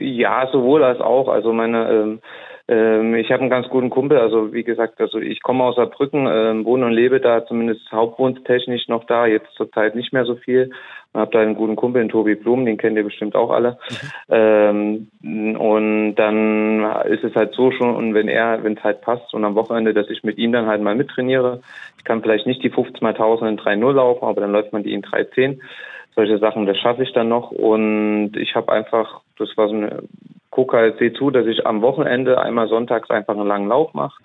[0.00, 1.28] Ja, sowohl als auch.
[1.28, 2.20] Also meine ähm,
[2.66, 6.26] ähm, ich habe einen ganz guten Kumpel, also wie gesagt, also ich komme aus Saarbrücken,
[6.26, 10.70] ähm, wohne und lebe da zumindest hauptwohntechnisch noch da, jetzt zurzeit nicht mehr so viel.
[10.70, 13.78] Ich habe da einen guten Kumpel, den Tobi Blum, den kennt ihr bestimmt auch alle.
[14.30, 15.08] Mhm.
[15.22, 19.34] Ähm, und dann ist es halt so schon, und wenn er, wenn es halt passt
[19.34, 21.60] und am Wochenende, dass ich mit ihm dann halt mal mittrainiere.
[21.98, 24.82] Ich kann vielleicht nicht die 15 mal 1000 in 3.0 laufen, aber dann läuft man
[24.82, 25.60] die in 3.10
[26.14, 27.50] solche Sachen, das schaffe ich dann noch.
[27.50, 30.02] Und ich habe einfach, das war so eine
[30.54, 34.22] gucke halt, sehe zu, dass ich am Wochenende einmal sonntags einfach einen langen Lauf mache.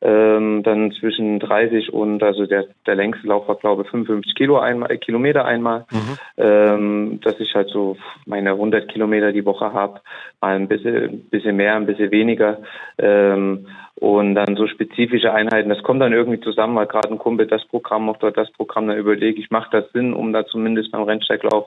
[0.00, 4.58] Ähm, dann zwischen 30 und, also der, der längste Lauf war, glaube ich, 55 Kilo
[4.58, 6.18] einmal, äh, Kilometer einmal, mhm.
[6.36, 10.00] ähm, dass ich halt so meine 100 Kilometer die Woche habe,
[10.40, 12.58] mal ein bisschen, ein bisschen mehr, ein bisschen weniger.
[12.98, 17.46] Ähm, und dann so spezifische Einheiten, das kommt dann irgendwie zusammen, weil gerade ein Kumpel
[17.46, 20.92] das Programm macht oder das Programm, dann überlege ich, macht das Sinn, um da zumindest
[20.92, 21.66] beim Rennsteiglauf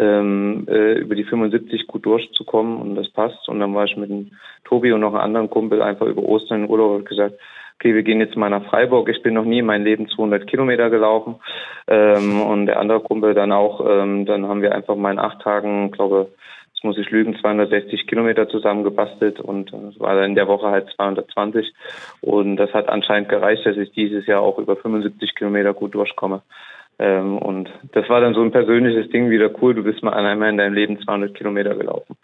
[0.00, 3.48] ähm, äh, über die 75 gut durchzukommen und das passt.
[3.48, 4.32] Und dann war ich mit dem
[4.64, 7.34] Tobi und noch einem anderen Kumpel einfach über Ostern in Urlaub und gesagt,
[7.74, 9.08] okay, wir gehen jetzt mal nach Freiburg.
[9.10, 11.36] Ich bin noch nie in meinem Leben 200 Kilometer gelaufen.
[11.86, 13.84] Ähm, und der andere Kumpel dann auch.
[13.86, 16.28] Ähm, dann haben wir einfach mal in acht Tagen, glaube
[16.80, 20.88] jetzt muss ich lügen, 260 Kilometer zusammengebastelt und es war dann in der Woche halt
[20.96, 21.74] 220.
[22.22, 26.40] Und das hat anscheinend gereicht, dass ich dieses Jahr auch über 75 Kilometer gut durchkomme.
[27.00, 29.74] Ähm, und das war dann so ein persönliches Ding wieder cool.
[29.74, 32.14] Du bist mal einmal in deinem Leben 200 Kilometer gelaufen.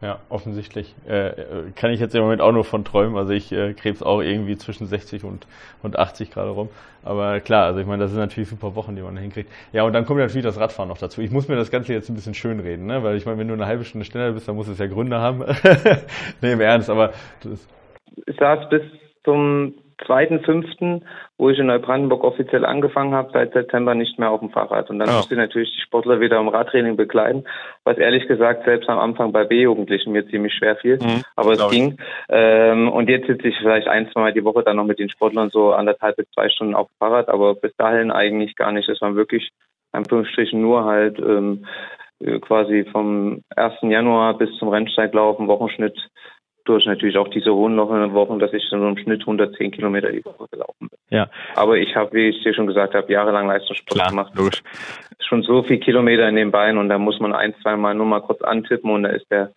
[0.00, 0.94] Ja, offensichtlich.
[1.08, 1.32] Äh,
[1.74, 3.16] kann ich jetzt im Moment auch nur von träumen.
[3.16, 5.48] Also ich äh, krebs auch irgendwie zwischen 60 und,
[5.82, 6.68] und 80 gerade rum.
[7.02, 9.50] Aber klar, also ich meine, das sind natürlich super Wochen, die man da hinkriegt.
[9.72, 11.20] Ja, und dann kommt natürlich das Radfahren noch dazu.
[11.20, 13.02] Ich muss mir das Ganze jetzt ein bisschen schön reden, ne?
[13.02, 15.18] weil ich meine, wenn du eine halbe Stunde schneller bist, dann muss es ja Gründe
[15.18, 15.42] haben.
[16.42, 17.12] nee, im Ernst, aber...
[17.42, 17.66] Das
[18.26, 18.82] ich saß bis
[19.24, 21.04] zum zweiten, fünften,
[21.38, 24.90] wo ich in Neubrandenburg offiziell angefangen habe, seit September nicht mehr auf dem Fahrrad.
[24.90, 25.16] Und dann ja.
[25.16, 27.44] musste ich natürlich die Sportler wieder im Radtraining begleiten,
[27.84, 30.98] was ehrlich gesagt selbst am Anfang bei B-Jugendlichen mir ziemlich schwer fiel.
[31.00, 31.96] Mhm, aber es ging.
[32.28, 35.08] Ähm, und jetzt sitze ich vielleicht ein, zwei Mal die Woche dann noch mit den
[35.08, 38.88] Sportlern so anderthalb bis zwei Stunden auf dem Fahrrad, aber bis dahin eigentlich gar nicht.
[38.88, 39.50] Das waren wirklich,
[39.92, 41.64] Anführungsstrichen, nur halt ähm,
[42.40, 43.74] quasi vom 1.
[43.82, 45.98] Januar bis zum Rennsteiglaufen, Wochenschnitt
[46.68, 50.46] durch natürlich auch diese hohen Wochen, dass ich so im Schnitt 110 Kilometer die Woche
[50.50, 50.98] gelaufen bin.
[51.10, 51.28] Ja.
[51.54, 54.32] Aber ich habe, wie ich dir schon gesagt habe, jahrelang Leistungssport Klar, gemacht.
[54.34, 54.62] Logisch.
[55.20, 58.06] Schon so viel Kilometer in den Beinen und da muss man ein, zwei Mal nur
[58.06, 59.52] mal kurz antippen und da ist der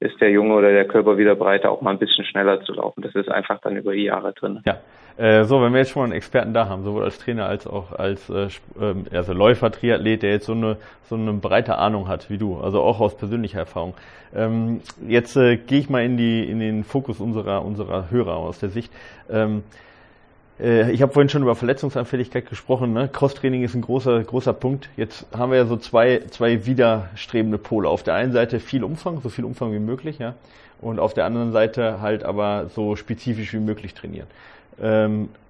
[0.00, 3.02] ist der Junge oder der Körper wieder bereit, auch mal ein bisschen schneller zu laufen.
[3.02, 4.60] Das ist einfach dann über die Jahre drin.
[4.64, 4.78] Ja.
[5.18, 7.90] Äh, so, wenn wir jetzt schon einen Experten da haben, sowohl als Trainer als auch
[7.92, 8.48] als äh,
[8.80, 10.76] ähm, also Läufer, Triathlet, der jetzt so eine
[11.08, 13.94] so eine breite Ahnung hat wie du, also auch aus persönlicher Erfahrung.
[14.34, 18.60] Ähm, jetzt äh, gehe ich mal in die in den Fokus unserer unserer Hörer aus
[18.60, 18.92] der Sicht.
[19.28, 19.64] Ähm,
[20.60, 22.92] äh, ich habe vorhin schon über Verletzungsanfälligkeit gesprochen.
[22.92, 23.08] Ne?
[23.08, 24.88] Crosstraining ist ein großer, großer Punkt.
[24.96, 27.88] Jetzt haben wir ja so zwei, zwei widerstrebende Pole.
[27.88, 30.34] Auf der einen Seite viel Umfang, so viel Umfang wie möglich, ja.
[30.80, 34.28] Und auf der anderen Seite halt aber so spezifisch wie möglich trainieren.
[34.80, 35.47] Ähm, äh,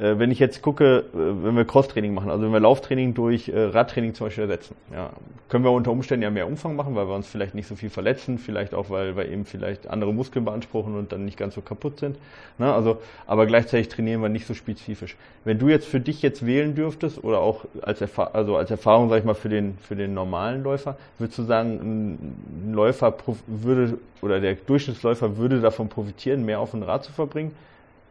[0.00, 3.60] wenn ich jetzt gucke, äh, wenn wir Crosstraining machen, also wenn wir Lauftraining durch äh,
[3.64, 5.10] Radtraining zum Beispiel ersetzen, ja,
[5.48, 7.90] können wir unter Umständen ja mehr Umfang machen, weil wir uns vielleicht nicht so viel
[7.90, 11.60] verletzen, vielleicht auch, weil wir eben vielleicht andere Muskeln beanspruchen und dann nicht ganz so
[11.60, 12.18] kaputt sind.
[12.58, 12.72] Ne?
[12.72, 15.16] Also, aber gleichzeitig trainieren wir nicht so spezifisch.
[15.44, 19.08] Wenn du jetzt für dich jetzt wählen dürftest oder auch als, Erfa also als Erfahrung,
[19.08, 21.80] sag ich mal, für den, für den normalen Läufer, würdest du sagen,
[22.68, 23.14] ein Läufer
[23.46, 27.52] würde oder der Durchschnittsläufer würde davon profitieren, mehr auf dem Rad zu verbringen?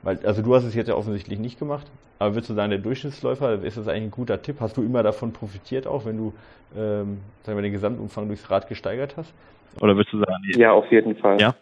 [0.01, 1.87] Weil, also du hast es jetzt ja offensichtlich nicht gemacht,
[2.19, 4.57] aber würdest du sagen, der Durchschnittsläufer, ist das eigentlich ein guter Tipp?
[4.59, 6.33] Hast du immer davon profitiert, auch wenn du
[6.77, 9.33] ähm, sagen wir, den Gesamtumfang durchs Rad gesteigert hast?
[9.81, 10.59] Oder würdest du sagen, nee.
[10.59, 11.39] ja, auf jeden Fall.
[11.39, 11.55] Ja.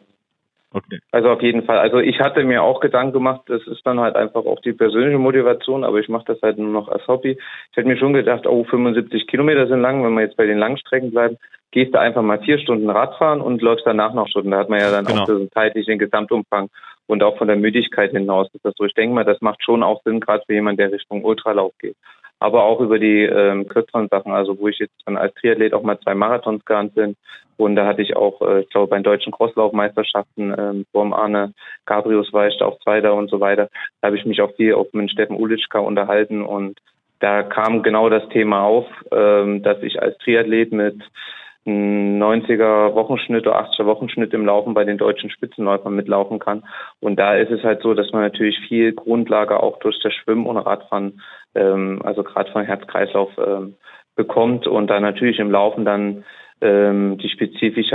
[0.78, 1.00] Okay.
[1.12, 1.80] Also auf jeden Fall.
[1.80, 5.18] Also ich hatte mir auch Gedanken gemacht, das ist dann halt einfach auch die persönliche
[5.18, 7.32] Motivation, aber ich mache das halt nur noch als Hobby.
[7.32, 10.60] Ich hätte mir schon gedacht, oh, 75 Kilometer sind lang, wenn wir jetzt bei den
[10.60, 11.38] Langstrecken bleiben,
[11.72, 14.52] gehst du einfach mal vier Stunden Radfahren und läufst danach noch Stunden.
[14.52, 15.24] Da hat man ja dann genau.
[15.24, 16.70] auch zeitlich den Gesamtumfang
[17.08, 18.86] und auch von der Müdigkeit hinaus ist das so.
[18.86, 21.96] Ich denke mal, das macht schon auch Sinn, gerade für jemanden, der Richtung Ultralauf geht.
[22.39, 25.82] Aber auch über die ähm, kürzeren Sachen, also wo ich jetzt dann als Triathlet auch
[25.82, 27.15] mal zwei Marathons gerannt bin.
[27.58, 31.54] Und da hatte ich auch, äh, ich glaube, bei den deutschen Crosslaufmeisterschaften, ähm, vor Arne
[31.86, 33.69] Gabrius war ich da auch Zweiter und so weiter.
[34.02, 36.80] Da habe ich mich auch viel auch mit Steffen Ulitschka unterhalten und
[37.19, 41.02] da kam genau das Thema auf, ähm, dass ich als Triathlet mit
[41.68, 46.64] 90er Wochenschnitt oder 80er Wochenschnitt im Laufen bei den deutschen Spitzenläufern mitlaufen kann.
[47.00, 50.46] Und da ist es halt so, dass man natürlich viel Grundlage auch durch das Schwimmen
[50.46, 51.22] und Radfahren,
[51.56, 53.76] ähm, also gerade von Herz-Kreislauf ähm,
[54.16, 56.24] bekommt und dann natürlich im Laufen dann
[56.62, 57.86] ähm, die Spezifik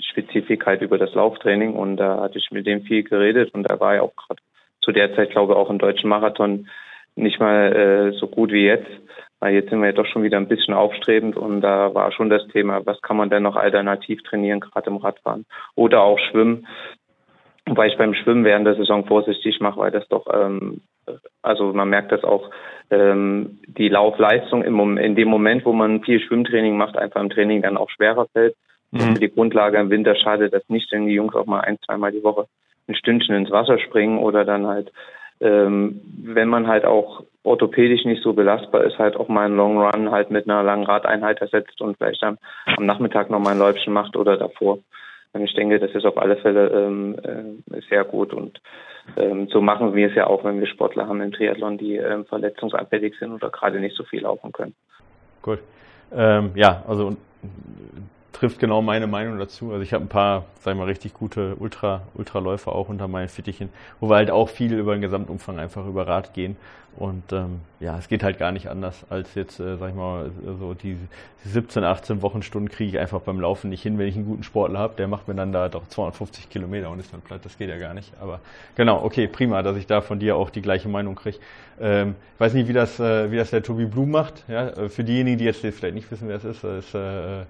[0.00, 1.74] Spezifik über das Lauftraining.
[1.74, 4.40] Und da hatte ich mit dem viel geredet und da war ja auch gerade
[4.80, 6.68] zu der Zeit, glaube ich, auch im deutschen Marathon
[7.14, 8.90] nicht mal äh, so gut wie jetzt.
[9.42, 12.30] Weil jetzt sind wir ja doch schon wieder ein bisschen aufstrebend und da war schon
[12.30, 16.68] das Thema, was kann man denn noch alternativ trainieren, gerade im Radfahren oder auch Schwimmen.
[17.66, 20.82] Wobei ich beim Schwimmen während der Saison vorsichtig mache, weil das doch, ähm,
[21.42, 22.50] also man merkt das auch,
[22.92, 27.62] ähm, die Laufleistung im, in dem Moment, wo man viel Schwimmtraining macht, einfach im Training
[27.62, 28.54] dann auch schwerer fällt.
[28.92, 29.00] Mhm.
[29.00, 32.12] Für die Grundlage im Winter schadet das nicht, wenn die Jungs auch mal ein, zweimal
[32.12, 32.46] die Woche
[32.86, 34.92] ein Stündchen ins Wasser springen oder dann halt
[35.40, 39.78] ähm, wenn man halt auch orthopädisch nicht so belastbar ist, halt auch mal einen Long
[39.78, 42.38] Run halt mit einer langen Radeinheit ersetzt und vielleicht am,
[42.76, 44.78] am Nachmittag noch mal ein Läufchen macht oder davor.
[45.34, 48.60] Ich denke, das ist auf alle Fälle ähm, äh, sehr gut und
[49.16, 52.26] ähm, so machen wir es ja auch, wenn wir Sportler haben im Triathlon, die ähm,
[52.26, 54.74] verletzungsanfällig sind oder gerade nicht so viel laufen können.
[55.40, 55.60] Gut.
[56.14, 57.16] Ähm, ja, also
[58.32, 59.70] trifft genau meine Meinung dazu.
[59.70, 63.28] Also ich habe ein paar, sag ich mal, richtig gute Ultra, Ultraläufer auch unter meinen
[63.28, 63.68] Fittichen,
[64.00, 66.56] wo wir halt auch viel über den Gesamtumfang einfach über Rad gehen.
[66.96, 70.30] Und ähm, ja, es geht halt gar nicht anders als jetzt, äh, sag ich mal,
[70.58, 70.98] so die,
[71.44, 74.42] die 17, 18 Wochenstunden kriege ich einfach beim Laufen nicht hin, wenn ich einen guten
[74.42, 74.94] Sportler habe.
[74.96, 77.40] Der macht mir dann da doch 250 Kilometer und ist dann platt.
[77.44, 78.12] Das geht ja gar nicht.
[78.20, 78.40] Aber
[78.76, 81.38] genau, okay, prima, dass ich da von dir auch die gleiche Meinung kriege.
[81.80, 84.44] Ähm, ich weiß nicht, wie das, äh, wie das der Tobi Blum macht.
[84.48, 87.44] Ja, äh, für diejenigen, die jetzt vielleicht nicht wissen, wer es ist, ist äh,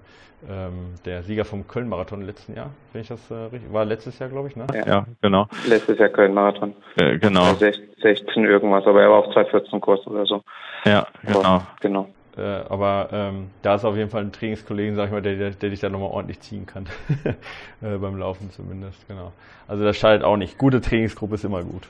[0.49, 4.29] ähm, der Sieger vom Köln-Marathon letzten Jahr, wenn ich das äh, richtig, war letztes Jahr,
[4.29, 4.67] glaube ich, ne?
[4.73, 5.47] Ja, ja genau.
[5.67, 6.75] Letztes Jahr Köln-Marathon.
[6.97, 7.53] Äh, genau.
[7.53, 10.41] 16 irgendwas, aber er war auf 214 Kurs oder so.
[10.85, 11.39] Ja, genau.
[11.39, 12.07] Aber, genau.
[12.37, 15.51] Äh, aber ähm, da ist auf jeden Fall ein Trainingskollegen, sag ich mal, der, der,
[15.51, 16.87] der dich da nochmal ordentlich ziehen kann.
[17.81, 19.31] äh, beim Laufen zumindest, genau.
[19.67, 20.57] Also das schadet auch nicht.
[20.57, 21.87] Gute Trainingsgruppe ist immer gut.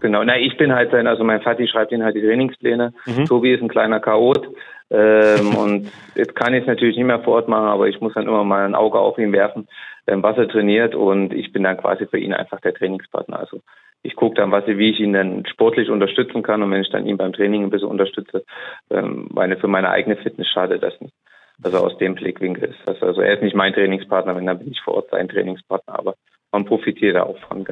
[0.00, 2.92] Genau, na ich bin halt sein, also mein Vati schreibt ihn halt die Trainingspläne.
[3.06, 3.24] Mhm.
[3.24, 4.46] Tobi ist ein kleiner Chaot
[4.90, 8.14] ähm, und jetzt kann ich es natürlich nicht mehr vor Ort machen, aber ich muss
[8.14, 9.68] dann immer mal ein Auge auf ihn werfen,
[10.06, 13.38] ähm, was er trainiert und ich bin dann quasi für ihn einfach der Trainingspartner.
[13.38, 13.60] Also
[14.02, 17.06] ich gucke dann, was, wie ich ihn dann sportlich unterstützen kann und wenn ich dann
[17.06, 18.44] ihn beim Training ein bisschen unterstütze,
[18.90, 21.14] ähm, meine, für meine eigene Fitness schadet das nicht.
[21.62, 23.02] Also aus dem Blickwinkel ist das.
[23.02, 26.14] Also er ist nicht mein Trainingspartner, wenn dann bin ich vor Ort sein Trainingspartner, aber
[26.52, 27.66] man profitiert da auch von.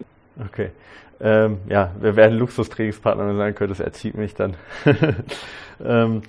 [0.44, 0.70] Okay.
[1.20, 4.56] Ähm, ja, wer wäre ein Luxustrainingspartner, wenn du sagen könntest, er zieht mich dann.
[5.84, 6.22] ähm,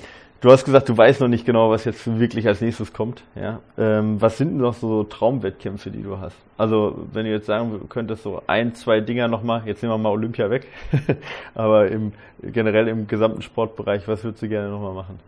[0.46, 3.24] Du hast gesagt, du weißt noch nicht genau, was jetzt wirklich als nächstes kommt.
[3.34, 3.62] Ja?
[3.80, 6.38] Ähm, was sind denn noch so Traumwettkämpfe, die du hast?
[6.56, 10.12] Also, wenn du jetzt sagen könntest, so ein, zwei Dinger nochmal, jetzt nehmen wir mal
[10.12, 10.68] Olympia weg,
[11.56, 15.20] aber im, generell im gesamten Sportbereich, was würdest du gerne nochmal machen?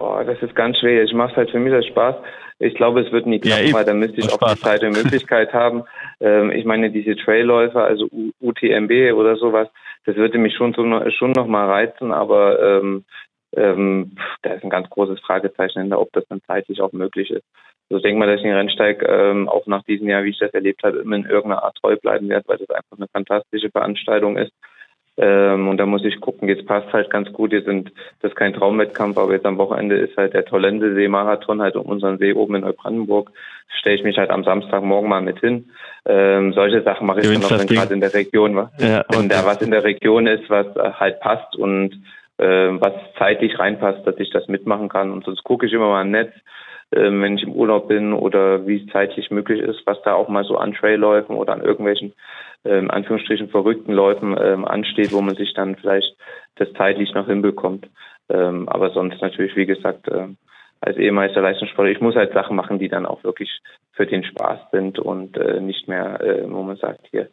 [0.00, 1.04] Boah, das ist ganz schwer.
[1.04, 2.16] Ich mache halt für mich das Spaß.
[2.58, 5.00] Ich glaube, es wird nie klappen, ja, weil da müsste ich auch die Zeit und
[5.00, 5.84] Möglichkeit haben.
[6.22, 8.06] Ähm, ich meine, diese Trailläufer, also
[8.40, 9.68] UTMB oder sowas,
[10.04, 10.82] das würde mich schon, so,
[11.12, 13.06] schon noch mal reizen, aber ähm,
[13.56, 17.44] ähm, da ist ein ganz großes Fragezeichen hinter, ob das dann zeitlich auch möglich ist.
[17.88, 20.38] Also ich denke mal, dass ich den Rennsteig ähm, auch nach diesem Jahr, wie ich
[20.38, 23.70] das erlebt habe, immer in irgendeiner Art treu bleiben werde, weil das einfach eine fantastische
[23.70, 24.52] Veranstaltung ist.
[25.16, 27.52] Ähm, und da muss ich gucken, jetzt passt halt ganz gut.
[27.52, 31.60] Jetzt sind das ist kein Traumwettkampf, aber jetzt am Wochenende ist halt der Tollende See-Marathon
[31.60, 33.32] halt um unseren See oben in Neubrandenburg.
[33.80, 35.70] Stelle ich mich halt am Samstagmorgen mal mit hin.
[36.06, 38.72] Ähm, solche Sachen mache ich dann noch, wenn gerade in der Region war.
[38.78, 41.98] Ja, und da was in der Region ist, was halt passt und äh,
[42.46, 45.10] was zeitlich reinpasst, dass ich das mitmachen kann.
[45.12, 46.32] Und sonst gucke ich immer mal im Netz,
[46.90, 50.28] äh, wenn ich im Urlaub bin oder wie es zeitlich möglich ist, was da auch
[50.28, 52.14] mal so an Trailläufen oder an irgendwelchen
[52.64, 56.16] ähm, Anführungsstrichen verrückten Läufen ähm, ansteht, wo man sich dann vielleicht
[56.56, 57.88] das zeitlich noch hinbekommt.
[58.28, 60.28] Ähm, aber sonst natürlich, wie gesagt, äh,
[60.80, 63.50] als ehemaliger Leistungssportler, ich muss halt Sachen machen, die dann auch wirklich
[63.92, 67.28] für den Spaß sind und äh, nicht mehr, äh, wo man sagt, hier,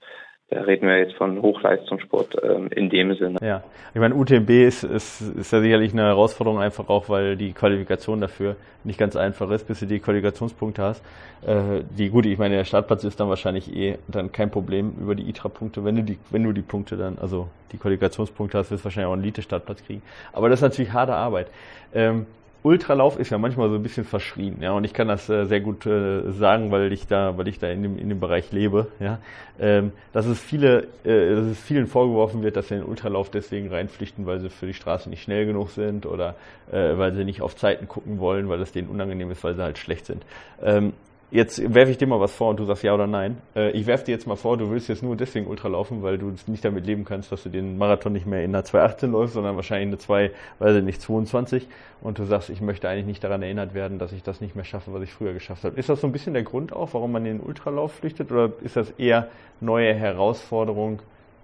[0.50, 3.38] da reden wir jetzt von Hochleistungssport ähm, in dem Sinne.
[3.42, 7.52] Ja, ich meine, UTMB ist, ist, ist ja sicherlich eine Herausforderung, einfach auch, weil die
[7.52, 8.56] Qualifikation dafür
[8.86, 11.04] nicht ganz einfach ist, bis du die Qualifikationspunkte hast.
[11.46, 15.16] Äh, die gut, ich meine, der Startplatz ist dann wahrscheinlich eh dann kein Problem über
[15.16, 15.84] die ITRA-Punkte.
[15.84, 19.08] Wenn du die, wenn du die Punkte dann, also die Qualifikationspunkte hast, wirst du wahrscheinlich
[19.10, 20.02] auch einen Elite-Startplatz kriegen.
[20.32, 21.48] Aber das ist natürlich harte Arbeit.
[21.94, 22.26] Ähm,
[22.68, 25.62] Ultralauf ist ja manchmal so ein bisschen verschrien, ja, und ich kann das äh, sehr
[25.62, 28.88] gut äh, sagen, weil ich da, weil ich da in dem, in dem Bereich lebe,
[29.00, 29.20] ja,
[29.60, 33.32] ähm, dass es viele, äh, dass es vielen vorgeworfen wird, dass sie in den Ultralauf
[33.32, 36.36] deswegen reinpflichten, weil sie für die Straße nicht schnell genug sind oder
[36.72, 39.64] äh, weil sie nicht auf Zeiten gucken wollen, weil es denen unangenehm ist, weil sie
[39.64, 40.26] halt schlecht sind.
[40.62, 40.94] Ähm,
[41.30, 43.42] Jetzt werfe ich dir mal was vor und du sagst ja oder nein.
[43.54, 46.18] Äh, ich werfe dir jetzt mal vor, du willst jetzt nur deswegen Ultra laufen, weil
[46.18, 49.34] du nicht damit leben kannst, dass du den Marathon nicht mehr in einer 218 läufst,
[49.34, 51.68] sondern wahrscheinlich eine 2, weiß ich nicht, 22.
[52.00, 54.64] Und du sagst, ich möchte eigentlich nicht daran erinnert werden, dass ich das nicht mehr
[54.64, 55.78] schaffe, was ich früher geschafft habe.
[55.78, 58.32] Ist das so ein bisschen der Grund auch, warum man in den Ultralauf flüchtet?
[58.32, 59.28] Oder ist das eher
[59.60, 61.02] neue Herausforderung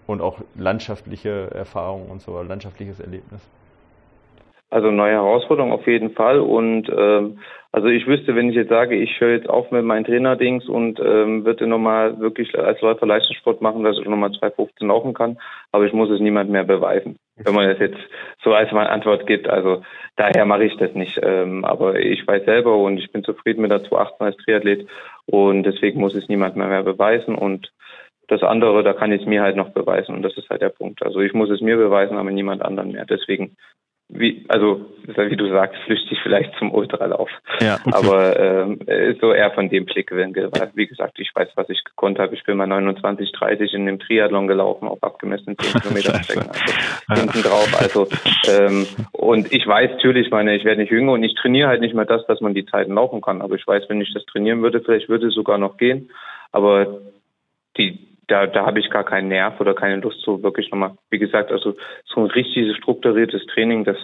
[0.07, 3.41] und auch landschaftliche Erfahrung und so, landschaftliches Erlebnis?
[4.73, 6.39] Also neue Herausforderung auf jeden Fall.
[6.39, 7.37] Und ähm,
[7.71, 10.99] also ich wüsste, wenn ich jetzt sage, ich höre jetzt auf mit meinen Trainerdings und
[10.99, 15.37] ähm, würde nochmal wirklich als Läufer Leistungssport machen, dass ich nochmal 2,15 laufen kann,
[15.71, 17.17] aber ich muss es niemand mehr beweisen.
[17.35, 17.99] Wenn man das jetzt
[18.43, 19.83] so als meine Antwort gibt, also
[20.15, 21.19] daher mache ich das nicht.
[21.21, 24.87] Ähm, aber ich weiß selber und ich bin zufrieden mit der 2,18 als Triathlet
[25.27, 27.71] und deswegen muss es niemand mehr, mehr beweisen und
[28.27, 30.69] das andere, da kann ich es mir halt noch beweisen und das ist halt der
[30.69, 31.03] Punkt.
[31.03, 33.05] Also ich muss es mir beweisen, aber niemand anderen mehr.
[33.05, 33.55] Deswegen
[34.15, 37.29] wie, also wie du sagst, flüchtig vielleicht zum Ultralauf.
[37.59, 37.79] Ja.
[37.91, 40.51] Aber äh, so eher von dem Blickwinkel.
[40.51, 42.35] Weil, wie gesagt, ich weiß, was ich gekonnt habe.
[42.35, 46.49] Ich bin mal 29, 30 in dem Triathlon gelaufen, auf abgemessenen 10 Kilometer Strecken.
[47.07, 47.75] Also hinten drauf.
[47.79, 48.07] Also
[48.49, 51.95] ähm, und ich weiß natürlich, meine, ich werde nicht jünger und ich trainiere halt nicht
[51.95, 53.41] mehr das, dass man die Zeiten laufen kann.
[53.41, 56.11] Aber ich weiß, wenn ich das trainieren würde, vielleicht würde es sogar noch gehen.
[56.51, 56.99] Aber
[57.77, 60.93] die da, da habe ich gar keinen Nerv oder keine Lust so wirklich nochmal.
[61.11, 63.97] Wie gesagt, also so ein richtiges strukturiertes Training, das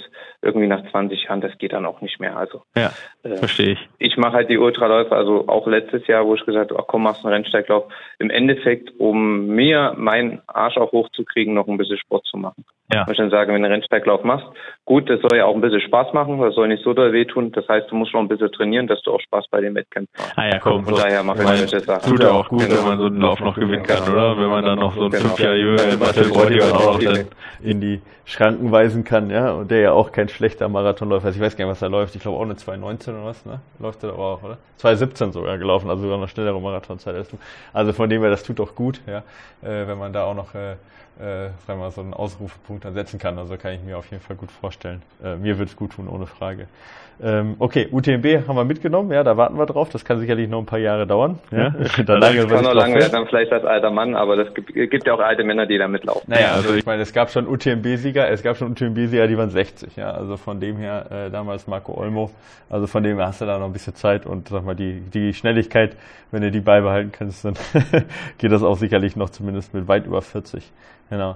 [0.43, 2.37] irgendwie nach 20 Jahren, das geht dann auch nicht mehr.
[2.37, 2.91] Also ja,
[3.23, 3.89] äh, verstehe ich.
[3.97, 7.03] Ich mache halt die Ultraläufe, also auch letztes Jahr, wo ich gesagt habe, ach komm,
[7.03, 12.25] machst einen Rennsteiglauf, im Endeffekt, um mir meinen Arsch auch hochzukriegen, noch ein bisschen Sport
[12.27, 12.63] zu machen.
[12.91, 13.05] Ja.
[13.09, 14.47] Ich dann sagen, wenn du einen Rennsteiglauf machst,
[14.85, 17.51] gut, das soll ja auch ein bisschen Spaß machen, das soll nicht so doll wehtun.
[17.51, 20.11] Das heißt, du musst schon ein bisschen trainieren, dass du auch Spaß bei den Wettkämpfen
[20.17, 20.37] hast.
[20.37, 22.09] Ah ja, komm, von daher mache ich solche Sachen.
[22.09, 22.77] Tut ja auch gut, genau.
[22.77, 24.18] wenn man so einen Lauf noch gewinnen kann, genau.
[24.19, 24.41] Oder?
[24.41, 25.23] Wenn man dann noch so einen genau.
[25.23, 27.27] fünf Jahre jünger Marcel Bräutigam auch noch dann
[27.61, 31.35] in die Schranken weisen kann, ja, und der ja auch kein schlechter Marathonläufer ist.
[31.35, 32.15] Ich weiß gar nicht, was da läuft.
[32.15, 33.59] Ich glaube auch eine 2,19 oder was, ne?
[33.79, 34.57] Läuft er aber auch, oder?
[34.81, 37.37] 2,17 sogar gelaufen, also sogar noch schnellere Marathonzeit als du.
[37.73, 39.23] Also von dem her, das tut doch gut, ja,
[39.61, 40.75] äh, wenn man da auch noch äh,
[41.19, 43.37] äh, sagen wir so einen Ausrufepunkt dann setzen kann.
[43.37, 45.01] Also kann ich mir auf jeden Fall gut vorstellen.
[45.23, 46.67] Äh, mir wird es gut tun, ohne Frage.
[47.21, 49.89] Ähm, okay, UTMB haben wir mitgenommen, ja, da warten wir drauf.
[49.89, 51.39] Das kann sicherlich noch ein paar Jahre dauern.
[51.51, 51.69] Ja,
[52.05, 54.73] da lange, das kann noch lange werden, dann vielleicht als alter Mann, aber es gibt,
[54.73, 56.23] gibt, ja auch alte Männer, die da mitlaufen.
[56.27, 59.97] Naja, also ich meine, es gab schon UTMB-Sieger, es gab schon UTMB-Sieger, die waren 60,
[59.97, 62.31] ja, also von dem her äh, damals Marco Olmo,
[62.69, 65.01] also von dem her hast du da noch ein bisschen Zeit und sag mal, die,
[65.01, 65.97] die Schnelligkeit,
[66.31, 67.55] wenn du die beibehalten kannst, dann
[68.37, 70.71] geht das auch sicherlich noch zumindest mit weit über 40.
[71.09, 71.35] Genau.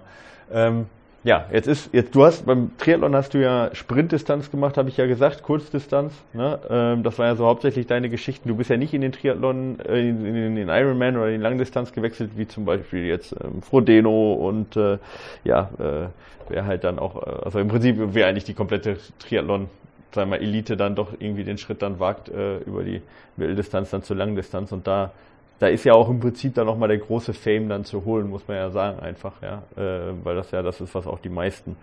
[0.54, 0.86] Ähm,
[1.24, 4.98] ja, jetzt ist, jetzt du hast beim Triathlon hast du ja Sprintdistanz gemacht, habe ich
[4.98, 6.14] ja gesagt, Kurzdistanz.
[6.34, 6.60] Ne?
[6.70, 8.50] Ähm, das war ja so hauptsächlich deine Geschichten.
[8.50, 11.94] Du bist ja nicht in den Triathlon, äh, in, in, den Ironman oder in Langdistanz
[11.94, 14.98] gewechselt, wie zum Beispiel jetzt ähm, Frodeno und äh,
[15.46, 16.08] ja, äh,
[16.50, 19.70] wer halt dann auch, äh, also im Prinzip wer eigentlich die komplette Triathlon
[20.14, 23.02] sagen wir Elite dann doch irgendwie den Schritt dann wagt äh, über die
[23.38, 25.12] Mitteldistanz dann zur Langdistanz und da
[25.60, 28.48] da ist ja auch im Prinzip dann nochmal der große Fame dann zu holen, muss
[28.48, 31.76] man ja sagen, einfach, ja, äh, weil das ja das ist, was auch die meisten,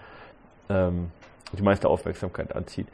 [0.68, 1.10] ähm,
[1.56, 2.86] die meiste Aufmerksamkeit anzieht.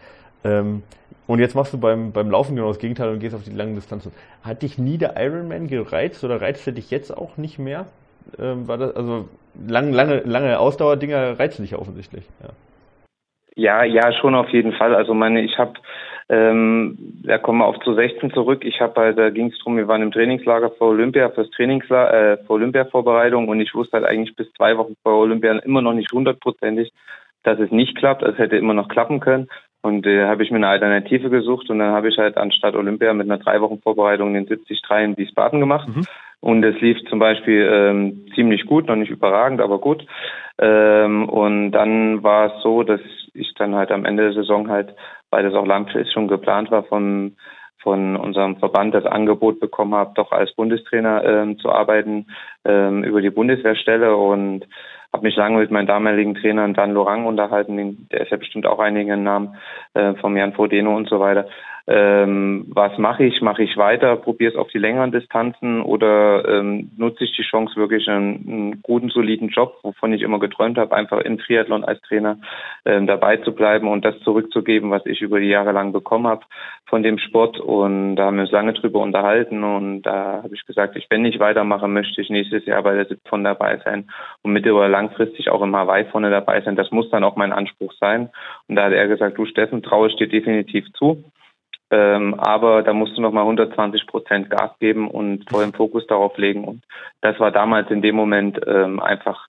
[0.45, 0.83] Ähm,
[1.27, 3.75] und jetzt machst du beim, beim Laufen genau das Gegenteil und gehst auf die langen
[3.75, 4.13] Distanzen.
[4.43, 7.87] Hat dich nie der Ironman gereizt oder reizt er dich jetzt auch nicht mehr?
[8.39, 9.29] Ähm, war das, also
[9.67, 12.51] lang, lange, lange Ausdauerdinger reizen dich offensichtlich, ja.
[13.59, 14.95] Ja, ja, schon auf jeden Fall.
[14.95, 15.73] Also meine, ich habe
[16.29, 18.65] ähm, da kommen wir auf zu 16 zurück.
[18.65, 22.33] Ich habe halt, da ging es drum, wir waren im Trainingslager vor Olympia, fürs Trainingslager,
[22.33, 25.93] äh, vor Olympia-Vorbereitung und ich wusste halt eigentlich bis zwei Wochen vor Olympia immer noch
[25.93, 26.93] nicht hundertprozentig,
[27.45, 28.23] dass es nicht klappt.
[28.23, 29.49] Es hätte immer noch klappen können.
[29.83, 33.15] Und äh, habe ich mir eine Alternative gesucht und dann habe ich halt anstatt Olympia
[33.15, 35.89] mit einer drei Wochen Vorbereitung den 73 in Wiesbaden gemacht.
[35.89, 36.03] Mhm.
[36.41, 40.05] Und es lief zum Beispiel ähm, ziemlich gut, noch nicht überragend, aber gut.
[40.59, 43.01] Ähm, und dann war es so, dass
[43.33, 44.95] ich dann halt am Ende der Saison halt
[45.31, 47.37] weil das auch langfristig schon geplant war von
[47.87, 52.27] von unserem Verband das Angebot bekommen habe, doch als Bundestrainer ähm, zu arbeiten
[52.65, 54.67] ähm, über die Bundeswehrstelle und
[55.13, 58.81] habe mich lange mit meinem damaligen Trainer Dan Lorang unterhalten, der ist ja bestimmt auch
[58.81, 59.57] einigen Namen
[59.95, 61.47] äh, vom Jan Frodeno und so weiter
[61.89, 63.41] ähm, was mache ich?
[63.43, 67.77] Mache ich weiter, probiere es auf die längeren Distanzen oder ähm, nutze ich die Chance,
[67.77, 72.01] wirklich einen, einen, guten, soliden Job, wovon ich immer geträumt habe, einfach im Triathlon als
[72.03, 72.39] Trainer
[72.85, 76.45] ähm, dabei zu bleiben und das zurückzugeben, was ich über die Jahre lang bekommen habe
[76.87, 77.61] von dem Sport.
[77.61, 81.23] Und da haben wir uns lange drüber unterhalten und da habe ich gesagt, ich wenn
[81.23, 84.11] nicht weitermache, möchte ich nächstes Jahr bei der SIP von dabei sein
[84.43, 86.75] und mittel- oder langfristig auch im Hawaii vorne dabei sein.
[86.75, 88.31] Das muss dann auch mein Anspruch sein.
[88.67, 91.23] Und da hat er gesagt, du Steffen, traue ich dir definitiv zu.
[91.91, 96.65] Ähm, aber da musst du nochmal 120 Prozent Gas geben und vollen Fokus darauf legen.
[96.65, 96.83] Und
[97.21, 99.47] das war damals in dem Moment ähm, einfach,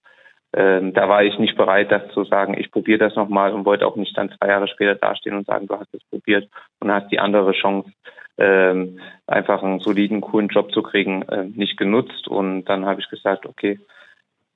[0.54, 3.88] ähm, da war ich nicht bereit, das zu sagen, ich probiere das nochmal und wollte
[3.88, 6.48] auch nicht dann zwei Jahre später dastehen und sagen, du hast es probiert
[6.80, 7.92] und hast die andere Chance,
[8.38, 12.28] ähm, einfach einen soliden, coolen Job zu kriegen, äh, nicht genutzt.
[12.28, 13.80] Und dann habe ich gesagt, okay,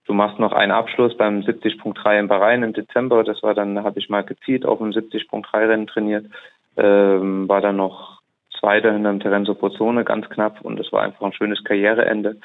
[0.06, 3.24] du machst noch einen Abschluss beim 70.3 in Bahrain im Dezember.
[3.24, 6.28] Das war dann, habe ich mal gezielt auf dem 70.3 Rennen trainiert
[6.78, 8.22] ähm, war dann noch
[8.60, 12.38] Zweiter hinter dem Terenzo Pozzone, ganz knapp und es war einfach ein schönes Karriereende.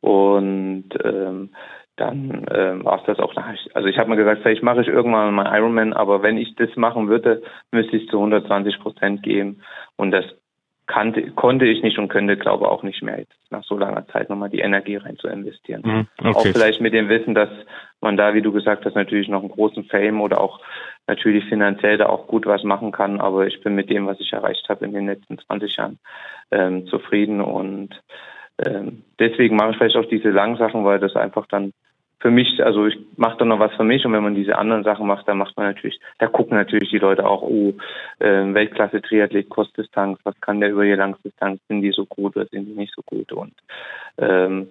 [0.00, 1.50] Und ähm,
[1.96, 3.34] dann ähm, war es das auch.
[3.74, 6.74] Also ich habe mir gesagt, vielleicht mache ich irgendwann mal Ironman, aber wenn ich das
[6.76, 9.62] machen würde, müsste ich zu 120 Prozent gehen.
[9.96, 10.24] Und das
[10.86, 14.28] kannte, konnte ich nicht und könnte, glaube auch nicht mehr jetzt nach so langer Zeit
[14.28, 15.82] nochmal die Energie rein zu investieren.
[15.84, 16.30] Mhm, okay.
[16.34, 17.50] Auch vielleicht mit dem Wissen, dass
[18.00, 20.60] man da, wie du gesagt hast, natürlich noch einen großen Fame oder auch
[21.10, 23.20] natürlich finanziell da auch gut was machen kann.
[23.20, 25.98] Aber ich bin mit dem, was ich erreicht habe in den letzten 20 Jahren,
[26.50, 27.90] ähm, zufrieden und
[28.64, 31.72] ähm, deswegen mache ich vielleicht auch diese langen Sachen, weil das einfach dann
[32.18, 34.84] für mich, also ich mache dann noch was für mich und wenn man diese anderen
[34.84, 37.72] Sachen macht, dann macht man natürlich, da gucken natürlich die Leute auch, oh,
[38.18, 42.46] äh, Weltklasse Triathlet, Kurzdistanz, was kann der über die Langdistanz, sind die so gut oder
[42.46, 43.54] sind die nicht so gut und
[44.18, 44.68] ähm,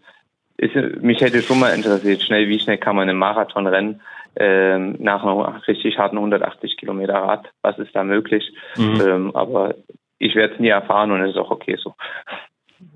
[0.57, 4.01] ist, mich hätte schon mal interessiert, schnell, wie schnell kann man einen Marathon rennen
[4.39, 9.01] ähm, nach einer richtig harten 180 Kilometer Rad, was ist da möglich, mhm.
[9.05, 9.75] ähm, aber
[10.17, 11.93] ich werde es nie erfahren und es ist auch okay so.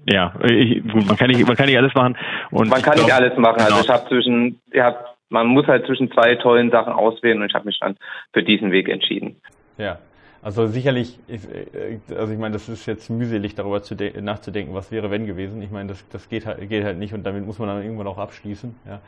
[0.05, 2.17] ja, ich, gut, man kann nicht, man kann nicht alles machen.
[2.51, 3.61] Und man kann glaub, nicht alles machen.
[3.61, 3.77] Also genau.
[3.77, 4.95] Also ich habe zwischen, ja,
[5.29, 7.97] man muss halt zwischen zwei tollen Sachen auswählen und ich habe mich dann
[8.33, 9.41] für diesen Weg entschieden.
[9.77, 9.97] Ja,
[10.43, 15.09] also sicherlich, äh, also ich meine, das ist jetzt mühselig darüber zu nachzudenken, was wäre
[15.09, 15.61] wenn gewesen.
[15.61, 18.07] Ich meine, das, das geht, halt, geht halt nicht und damit muss man dann irgendwann
[18.07, 18.75] auch abschließen.
[18.85, 18.99] Ja.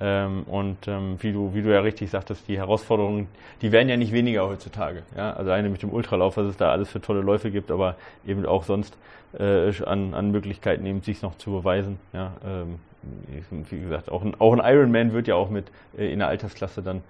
[0.00, 3.28] Ähm, und ähm, wie du, wie du ja richtig sagtest, die Herausforderungen,
[3.62, 5.02] die werden ja nicht weniger heutzutage.
[5.16, 5.32] Ja.
[5.32, 7.94] Also eine mit dem Ultralauf, was es da alles für tolle Läufe gibt, aber
[8.26, 8.96] eben auch sonst
[9.38, 12.00] äh, an, an Möglichkeiten eben sich noch zu beweisen.
[12.12, 12.32] Ja.
[12.44, 12.80] Ähm,
[13.70, 15.66] wie gesagt, auch ein, auch ein Ironman wird ja auch mit
[15.96, 17.02] äh, in der Altersklasse dann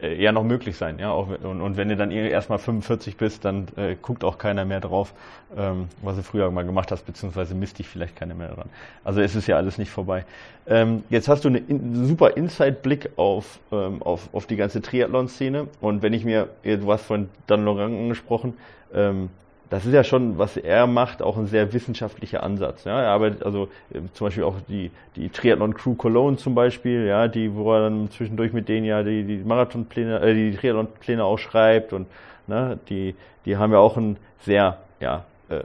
[0.00, 0.98] ähm, äh, ja noch möglich sein.
[0.98, 1.10] Ja?
[1.10, 4.80] Auch, und, und wenn du dann erstmal 45 bist, dann äh, guckt auch keiner mehr
[4.80, 5.14] drauf,
[5.56, 8.68] ähm, was du früher mal gemacht hast, beziehungsweise misst dich vielleicht keiner mehr daran.
[9.04, 10.24] Also es ist ja alles nicht vorbei.
[10.66, 15.68] Ähm, jetzt hast du einen in, super Inside-Blick auf, ähm, auf, auf die ganze Triathlon-Szene
[15.80, 18.54] und wenn ich mir, du hast von Dan Laurent angesprochen,
[18.94, 19.30] ähm,
[19.74, 22.84] das ist ja schon, was er macht, auch ein sehr wissenschaftlicher Ansatz.
[22.84, 27.06] Ja, er arbeitet also äh, zum Beispiel auch die, die Triathlon Crew Cologne zum Beispiel,
[27.06, 31.24] ja, die, wo er dann zwischendurch mit denen ja die, die Marathonpläne, äh, die Triathlon-Pläne
[31.24, 32.06] auch schreibt und
[32.46, 33.16] ne, die,
[33.46, 35.60] die haben ja auch einen sehr, ja, äh,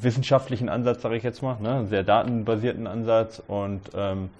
[0.00, 4.30] wissenschaftlichen Ansatz, sage ich jetzt mal, ne, sehr datenbasierten Ansatz und ähm,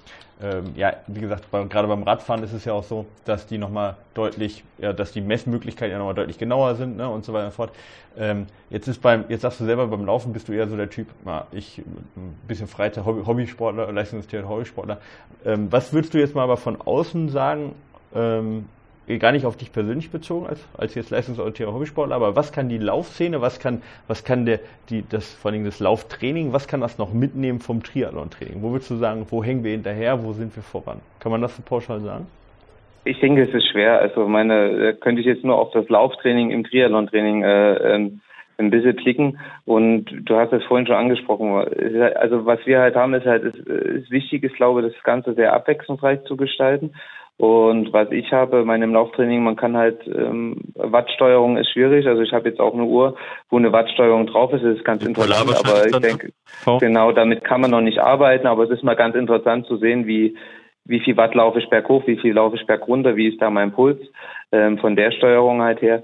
[0.42, 3.58] ähm, ja, wie gesagt, bei, gerade beim Radfahren ist es ja auch so, dass die
[3.58, 7.46] nochmal deutlich, ja, dass die Messmöglichkeiten ja nochmal deutlich genauer sind ne, und so weiter
[7.46, 7.72] und fort.
[8.16, 10.88] Ähm, jetzt ist beim, jetzt sagst du selber, beim Laufen bist du eher so der
[10.88, 14.98] Typ, na, ich ein bisschen Freizeit, Hobby, Hobbysportler, Leistungstäter, Hobbysportler.
[15.44, 17.74] Ähm, was würdest du jetzt mal aber von außen sagen,
[18.14, 18.66] ähm,
[19.18, 22.78] gar nicht auf dich persönlich bezogen als, als jetzt leistungsorientierter Hobbysportler, aber was kann die
[22.78, 26.98] Laufszene, was kann, was kann der, die, das, vor allem das Lauftraining, was kann das
[26.98, 28.62] noch mitnehmen vom Triathlon-Training?
[28.62, 31.00] Wo würdest du sagen, wo hängen wir hinterher, wo sind wir voran?
[31.18, 32.26] Kann man das so pauschal sagen?
[33.04, 33.98] Ich denke, es ist schwer.
[33.98, 38.20] Also meine, könnte ich jetzt nur auf das Lauftraining im Triathlon-Training äh, ähm,
[38.60, 39.38] ein bisschen klicken.
[39.64, 41.50] Und du hast es vorhin schon angesprochen.
[42.14, 45.34] Also was wir halt haben, ist halt, ist, ist wichtig ist, glaube ich, das Ganze
[45.34, 46.92] sehr abwechslungsreich zu gestalten.
[47.40, 52.06] Und was ich habe, meinem Lauftraining, man kann halt, ähm, Wattsteuerung ist schwierig.
[52.06, 53.16] Also ich habe jetzt auch eine Uhr,
[53.48, 54.62] wo eine Wattsteuerung drauf ist.
[54.62, 55.56] Das ist ganz interessant.
[55.58, 56.32] Aber ich denke,
[56.80, 58.46] genau, damit kann man noch nicht arbeiten.
[58.46, 60.36] Aber es ist mal ganz interessant zu sehen, wie,
[60.84, 63.72] wie viel Watt laufe ich berghoch, wie viel laufe ich bergunter, wie ist da mein
[63.72, 64.00] Puls
[64.52, 66.02] ähm, von der Steuerung halt her.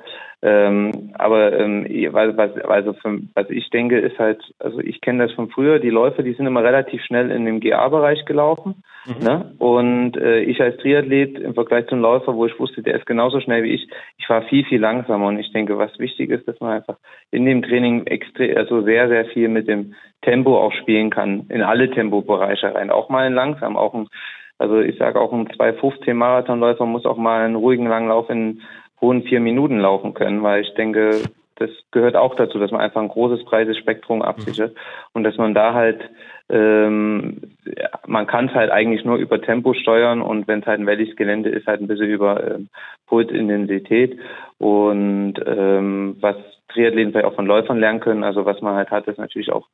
[0.49, 5.35] Ähm, aber ähm, was, also für, was ich denke, ist halt, also ich kenne das
[5.35, 8.85] von früher, die Läufer, die sind immer relativ schnell in dem GA-Bereich gelaufen.
[9.07, 9.27] Mhm.
[9.27, 9.55] Ne?
[9.59, 13.41] Und äh, ich als Triathlet im Vergleich zum Läufer, wo ich wusste, der ist genauso
[13.41, 13.89] schnell wie ich,
[14.19, 15.27] ich war viel, viel langsamer.
[15.27, 16.97] Und ich denke, was wichtig ist, dass man einfach
[17.33, 21.63] in dem Training extrem, also sehr, sehr viel mit dem Tempo auch spielen kann, in
[21.63, 22.91] alle Tempobereiche rein.
[22.91, 24.07] Auch mal in langsam, auch ein
[24.59, 28.63] also ich sage auch ein 2,15 Marathonläufer muss auch mal einen ruhigen Langlauf in
[29.01, 31.23] hohen vier Minuten laufen können, weil ich denke,
[31.57, 34.79] das gehört auch dazu, dass man einfach ein großes breites Spektrum absichert mhm.
[35.15, 36.01] und dass man da halt
[36.49, 37.41] ähm,
[38.07, 41.17] man kann es halt eigentlich nur über Tempo steuern und wenn es halt ein welliges
[41.17, 42.69] Gelände ist, halt ein bisschen über ähm,
[43.09, 44.19] Pulsintensität
[44.59, 46.37] und ähm, was
[46.69, 49.67] Triathleten vielleicht auch von Läufern lernen können, also was man halt hat, ist natürlich auch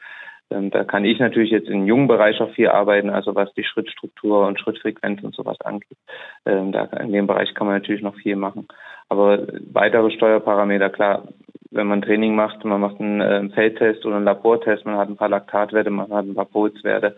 [0.71, 4.47] da kann ich natürlich jetzt im jungen Bereich auch viel arbeiten, also was die Schrittstruktur
[4.47, 5.99] und Schrittfrequenz und sowas angeht.
[6.47, 8.69] Ähm, da, in dem Bereich kann man natürlich noch viel machen.
[9.09, 11.29] Aber weitere Steuerparameter, klar,
[11.71, 15.17] wenn man Training macht, man macht einen äh, Feldtest oder einen Labortest, man hat ein
[15.17, 17.17] paar Laktatwerte, man hat ein paar Pulswerte.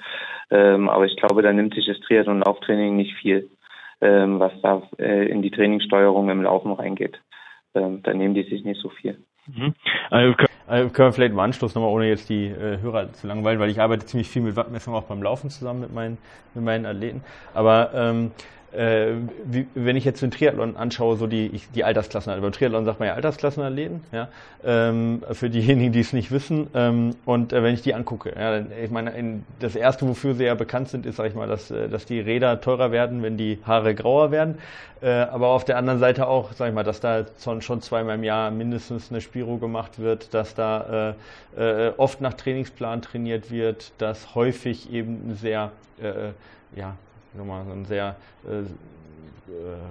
[0.51, 3.51] Ähm, aber ich glaube, da nimmt sich das Triathlon Lauftraining nicht viel,
[4.01, 7.21] ähm, was da äh, in die Trainingssteuerung im Laufen reingeht.
[7.75, 9.19] Ähm, da nehmen die sich nicht so viel.
[9.47, 9.75] Mhm.
[10.11, 10.35] Also
[10.67, 13.69] also können wir vielleicht im Anschluss nochmal, ohne jetzt die äh, Hörer zu langweilen, weil
[13.69, 16.17] ich arbeite ziemlich viel mit Wattmessungen auch beim Laufen zusammen mit meinen,
[16.55, 17.23] mit meinen Athleten.
[17.53, 18.31] Aber ähm,
[18.75, 19.15] äh,
[19.45, 22.85] wie, wenn ich jetzt den Triathlon anschaue, so die, ich, die Altersklassen, also beim Triathlon
[22.85, 24.29] sagt man ja Altersklassenathleten, ja,
[24.65, 26.69] ähm, für diejenigen, die es nicht wissen.
[26.75, 30.45] Ähm, und äh, wenn ich die angucke, ja, ich meine, in, das erste, wofür sie
[30.45, 33.37] ja bekannt sind, ist, sag ich mal, dass, äh, dass die Räder teurer werden, wenn
[33.37, 34.59] die Haare grauer werden.
[35.01, 38.15] Äh, aber auf der anderen Seite auch, sag ich mal, dass da schon, schon zweimal
[38.15, 41.15] im Jahr mindestens eine Spiro gemacht wird, dass da
[41.57, 46.31] äh, äh, oft nach Trainingsplan trainiert wird, dass häufig eben sehr äh,
[46.79, 46.97] ja,
[47.37, 48.65] nochmal ein sehr äh,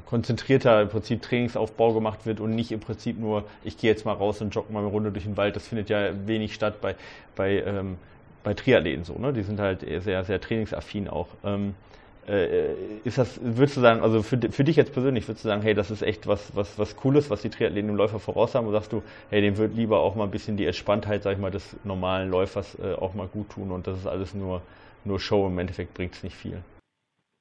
[0.06, 4.14] konzentrierter im Prinzip Trainingsaufbau gemacht wird und nicht im Prinzip nur, ich gehe jetzt mal
[4.14, 5.56] raus und jogge mal eine Runde durch den Wald.
[5.56, 6.96] Das findet ja wenig statt bei,
[7.36, 7.98] bei, ähm,
[8.44, 9.32] bei Triathleten so, ne?
[9.32, 11.28] Die sind halt sehr, sehr trainingsaffin auch.
[11.44, 11.76] Ähm,
[12.28, 12.74] äh,
[13.04, 15.74] ist das, würdest du sagen, also für, für dich jetzt persönlich, würdest du sagen, hey,
[15.74, 18.80] das ist echt was, was, was Cooles, was die Triathleten im Läufer voraus haben, oder
[18.80, 21.52] sagst du, hey, dem wird lieber auch mal ein bisschen die Entspanntheit, sag ich mal,
[21.52, 24.62] des normalen Läufers äh, auch mal gut tun und das ist alles nur,
[25.04, 26.64] nur Show, im Endeffekt bringt es nicht viel?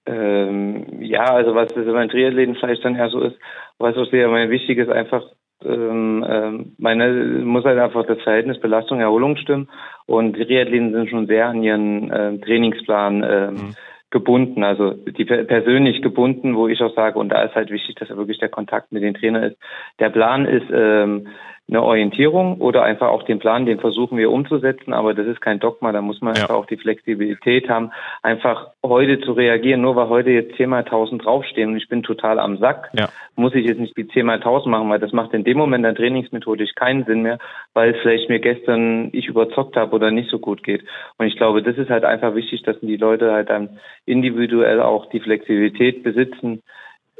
[0.04, 3.36] Ähm, ja, also was das beim Triathleten vielleicht dann ja so ist,
[3.78, 5.24] was auch sehr mein wichtig ist, einfach
[5.64, 7.12] ähm, ähm, meine
[7.44, 9.68] muss halt einfach das Verhältnis Belastung Erholung stimmen
[10.06, 13.74] und Triathleten sind schon sehr an ihren äh, Trainingsplan äh, mhm.
[14.10, 18.08] gebunden, also die persönlich gebunden, wo ich auch sage und da ist halt wichtig, dass
[18.10, 19.56] wirklich der Kontakt mit den Trainer ist.
[20.00, 21.28] Der Plan ist ähm,
[21.68, 25.60] eine Orientierung oder einfach auch den Plan, den versuchen wir umzusetzen, aber das ist kein
[25.60, 26.42] Dogma, da muss man ja.
[26.42, 27.92] einfach auch die Flexibilität haben,
[28.22, 32.02] einfach heute zu reagieren, nur weil heute jetzt 10 mal 1000 draufstehen und ich bin
[32.02, 33.08] total am Sack, ja.
[33.36, 35.84] muss ich jetzt nicht die 10 mal 1000 machen, weil das macht in dem Moment
[35.84, 37.38] dann trainingsmethodisch keinen Sinn mehr,
[37.74, 40.84] weil es vielleicht mir gestern ich überzockt habe oder nicht so gut geht.
[41.16, 45.06] Und ich glaube, das ist halt einfach wichtig, dass die Leute halt dann individuell auch
[45.06, 46.62] die Flexibilität besitzen,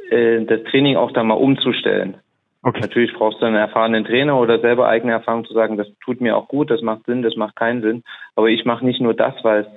[0.09, 2.17] äh, das Training auch da mal umzustellen.
[2.63, 2.79] Okay.
[2.79, 6.37] Natürlich brauchst du einen erfahrenen Trainer oder selber eigene Erfahrung zu sagen, das tut mir
[6.37, 8.03] auch gut, das macht Sinn, das macht keinen Sinn.
[8.35, 9.67] Aber ich mache nicht nur das, weil es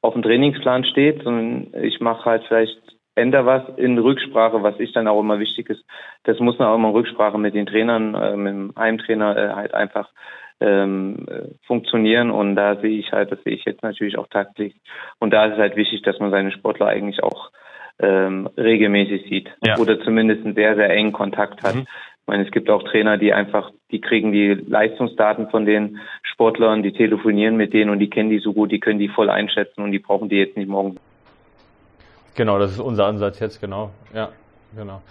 [0.00, 2.78] auf dem Trainingsplan steht, sondern ich mache halt vielleicht
[3.14, 5.84] ändere was in Rücksprache, was ich dann auch immer wichtig ist.
[6.24, 9.54] Das muss dann auch immer in Rücksprache mit den Trainern, äh, mit dem Heimtrainer äh,
[9.54, 10.08] halt einfach
[10.60, 12.30] ähm, äh, funktionieren.
[12.30, 14.80] Und da sehe ich halt, das sehe ich jetzt natürlich auch tagtäglich.
[15.18, 17.50] Und da ist es halt wichtig, dass man seine Sportler eigentlich auch
[18.00, 19.78] ähm, regelmäßig sieht ja.
[19.78, 21.76] oder zumindest einen sehr, sehr engen Kontakt hat.
[21.76, 21.86] Mhm.
[22.24, 26.82] Ich meine, es gibt auch Trainer, die einfach, die kriegen die Leistungsdaten von den Sportlern,
[26.82, 29.82] die telefonieren mit denen und die kennen die so gut, die können die voll einschätzen
[29.82, 30.96] und die brauchen die jetzt nicht morgen.
[32.34, 33.90] Genau, das ist unser Ansatz jetzt, genau.
[34.14, 34.30] Ja,
[34.74, 35.02] genau.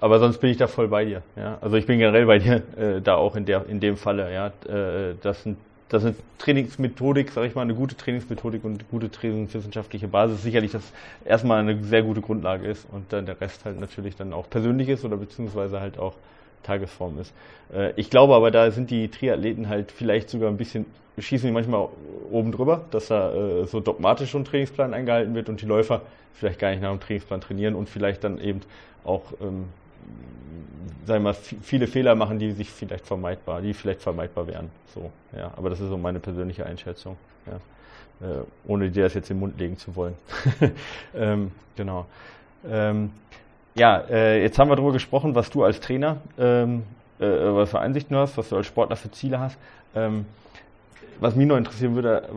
[0.00, 1.22] Aber sonst bin ich da voll bei dir.
[1.34, 4.32] Ja, also ich bin generell bei dir äh, da auch in der in dem Falle.
[4.32, 8.84] Ja, äh, das sind das ist Trainingsmethodik, sage ich mal, eine gute Trainingsmethodik und eine
[8.90, 10.92] gute trainingswissenschaftliche Basis sicherlich das
[11.24, 14.88] erstmal eine sehr gute Grundlage ist und dann der Rest halt natürlich dann auch persönlich
[14.88, 16.14] ist oder beziehungsweise halt auch
[16.66, 17.32] Tagesform ist.
[17.72, 20.86] Äh, ich glaube aber, da sind die Triathleten halt vielleicht sogar ein bisschen,
[21.18, 21.88] schießen die manchmal
[22.30, 26.02] oben drüber, dass da äh, so dogmatisch so ein Trainingsplan eingehalten wird und die Läufer
[26.34, 28.60] vielleicht gar nicht nach dem Trainingsplan trainieren und vielleicht dann eben
[29.04, 29.66] auch ähm,
[31.06, 34.70] sagen wir mal, viele Fehler machen, die sich vielleicht vermeidbar, die vielleicht vermeidbar wären.
[34.92, 35.52] So, ja.
[35.56, 37.16] Aber das ist so meine persönliche Einschätzung.
[37.46, 37.60] Ja.
[38.28, 40.14] Äh, ohne dir das jetzt in den Mund legen zu wollen.
[41.14, 42.06] ähm, genau.
[42.68, 43.10] Ähm,
[43.76, 46.84] ja, äh, jetzt haben wir darüber gesprochen, was du als Trainer, ähm,
[47.18, 49.58] äh, was für Einsichten hast, was du als Sportler für Ziele hast.
[49.94, 50.26] Ähm,
[51.20, 52.28] was mich noch interessieren würde,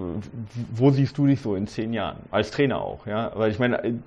[0.73, 2.17] wo siehst du dich so in zehn Jahren?
[2.31, 3.31] Als Trainer auch, ja?
[3.35, 3.99] Weil ich meine,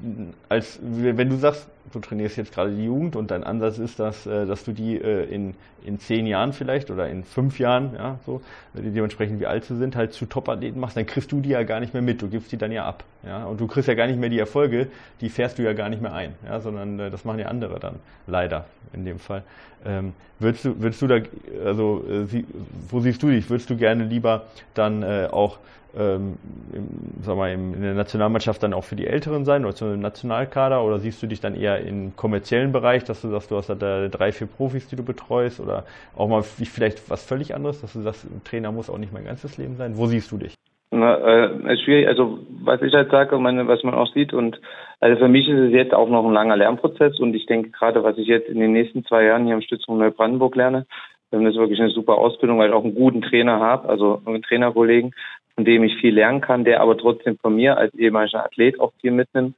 [0.49, 4.27] als, wenn du sagst, du trainierst jetzt gerade die Jugend und dein Ansatz ist, dass,
[4.27, 5.55] äh, dass du die äh, in,
[5.85, 8.41] in zehn Jahren vielleicht oder in fünf Jahren, ja, so,
[8.75, 11.81] dementsprechend wie alt sie sind, halt zu Top-Athleten machst, dann kriegst du die ja gar
[11.81, 14.07] nicht mehr mit, du gibst die dann ja ab, ja, und du kriegst ja gar
[14.07, 14.89] nicht mehr die Erfolge,
[15.21, 17.79] die fährst du ja gar nicht mehr ein, ja, sondern äh, das machen ja andere
[17.79, 17.97] dann,
[18.27, 19.43] leider in dem Fall.
[19.85, 21.19] Ähm, würdest du, würdest du da,
[21.65, 22.47] also, äh, sie,
[22.89, 23.49] wo siehst du dich?
[23.49, 25.59] Würdest du gerne lieber dann äh, auch
[25.97, 26.39] ähm,
[26.73, 26.89] im,
[27.23, 30.99] sag mal, in der Nationalmannschaft dann auch für die Älteren sein oder zum Nationalkader oder
[30.99, 34.33] siehst du dich dann eher im kommerziellen Bereich, dass du sagst, du hast da drei,
[34.33, 35.85] vier Profis, die du betreust oder
[36.17, 39.25] auch mal vielleicht was völlig anderes, dass du sagst, ein Trainer muss auch nicht mein
[39.25, 39.97] ganzes Leben sein.
[39.97, 40.55] Wo siehst du dich?
[40.95, 42.07] Na, äh, ist schwierig.
[42.07, 44.61] Also was ich halt sage, meine, was man auch sieht und
[45.01, 48.05] also für mich ist es jetzt auch noch ein langer Lernprozess und ich denke gerade,
[48.05, 50.87] was ich jetzt in den nächsten zwei Jahren hier am Stützpunkt Neubrandenburg lerne,
[51.31, 54.43] das ist wirklich eine super Ausbildung, weil ich auch einen guten Trainer habe, also einen
[54.43, 55.15] Trainerkollegen,
[55.55, 58.93] von dem ich viel lernen kann, der aber trotzdem von mir als ehemaliger Athlet auch
[59.01, 59.57] viel mitnimmt.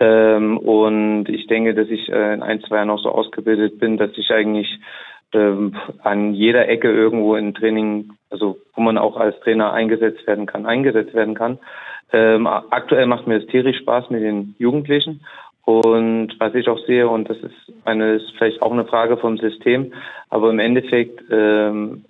[0.00, 3.96] Ähm, und ich denke, dass ich äh, in ein, zwei Jahren noch so ausgebildet bin,
[3.96, 4.68] dass ich eigentlich
[5.34, 10.46] ähm, an jeder Ecke irgendwo in Training, also wo man auch als Trainer eingesetzt werden
[10.46, 11.58] kann, eingesetzt werden kann.
[12.12, 15.24] Ähm, aktuell macht mir das tierisch Spaß mit den Jugendlichen.
[15.64, 19.38] Und was ich auch sehe, und das ist eine, ist vielleicht auch eine Frage vom
[19.38, 19.92] System,
[20.28, 22.04] aber im Endeffekt ähm,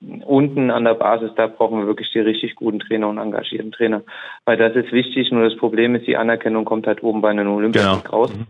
[0.00, 4.02] unten an der Basis, da brauchen wir wirklich die richtig guten Trainer und engagierten Trainer.
[4.44, 7.48] Weil das ist wichtig, nur das Problem ist, die Anerkennung kommt halt oben bei den
[7.48, 8.16] Olympischen genau.
[8.16, 8.32] raus.
[8.32, 8.46] Mhm.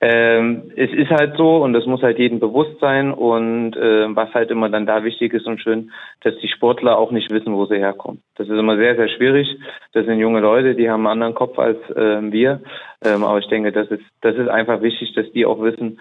[0.00, 4.32] Ähm, es ist halt so und das muss halt jedem bewusst sein und äh, was
[4.34, 5.90] halt immer dann da wichtig ist und schön,
[6.22, 8.22] dass die Sportler auch nicht wissen, wo sie herkommen.
[8.36, 9.48] Das ist immer sehr, sehr schwierig.
[9.92, 12.60] Das sind junge Leute, die haben einen anderen Kopf als äh, wir.
[13.04, 15.98] Ähm, aber ich denke, das ist, das ist einfach wichtig, dass die auch wissen,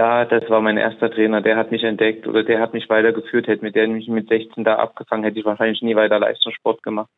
[0.00, 3.46] da, das war mein erster Trainer, der hat mich entdeckt oder der hat mich weitergeführt,
[3.48, 7.10] hätte mit der mich mit 16 da abgefangen, hätte ich wahrscheinlich nie weiter Leistungssport gemacht.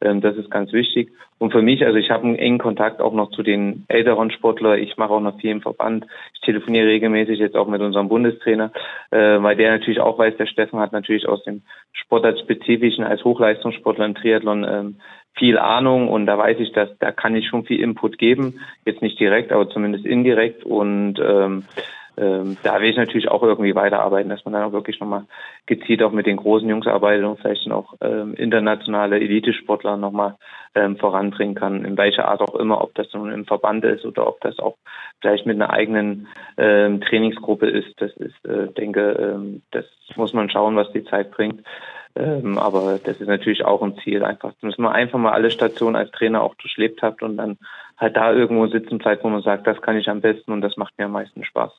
[0.00, 1.10] Ähm, das ist ganz wichtig.
[1.38, 4.78] Und für mich, also ich habe einen engen Kontakt auch noch zu den älteren Sportlern.
[4.78, 6.06] Ich mache auch noch viel im Verband.
[6.34, 8.70] Ich telefoniere regelmäßig jetzt auch mit unserem Bundestrainer,
[9.10, 11.62] äh, weil der natürlich auch weiß, der Steffen hat natürlich aus dem
[11.94, 14.96] Sportartspezifischen als Hochleistungssportler im Triathlon ähm,
[15.36, 18.60] viel Ahnung und da weiß ich, dass da kann ich schon viel Input geben.
[18.84, 21.64] Jetzt nicht direkt, aber zumindest indirekt und ähm,
[22.20, 25.24] ähm, da will ich natürlich auch irgendwie weiterarbeiten, dass man dann auch wirklich nochmal
[25.64, 30.36] gezielt auch mit den großen Jungs arbeitet und vielleicht noch ähm, internationale Elitesportler nochmal
[30.74, 34.26] ähm, voranbringen kann, in welcher Art auch immer, ob das nun im Verband ist oder
[34.26, 34.76] ob das auch
[35.22, 37.98] vielleicht mit einer eigenen ähm, Trainingsgruppe ist.
[38.00, 41.62] Das ist, äh, denke, ähm, das muss man schauen, was die Zeit bringt.
[42.16, 45.96] Ähm, aber das ist natürlich auch ein Ziel, einfach, dass man einfach mal alle Stationen
[45.96, 47.56] als Trainer auch durchlebt hat und dann
[48.00, 50.76] halt da irgendwo sitzen bleibt, wo man sagt, das kann ich am besten und das
[50.76, 51.72] macht mir am meisten Spaß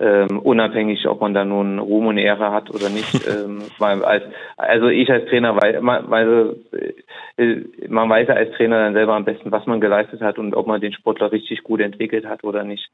[0.00, 3.26] ähm, unabhängig, ob man da nun Ruhm und Ehre hat oder nicht.
[3.28, 4.24] ähm, weil als,
[4.56, 6.56] also ich als Trainer weiß, weil,
[7.36, 10.54] äh, man weiß ja als Trainer dann selber am besten, was man geleistet hat und
[10.54, 12.90] ob man den Sportler richtig gut entwickelt hat oder nicht.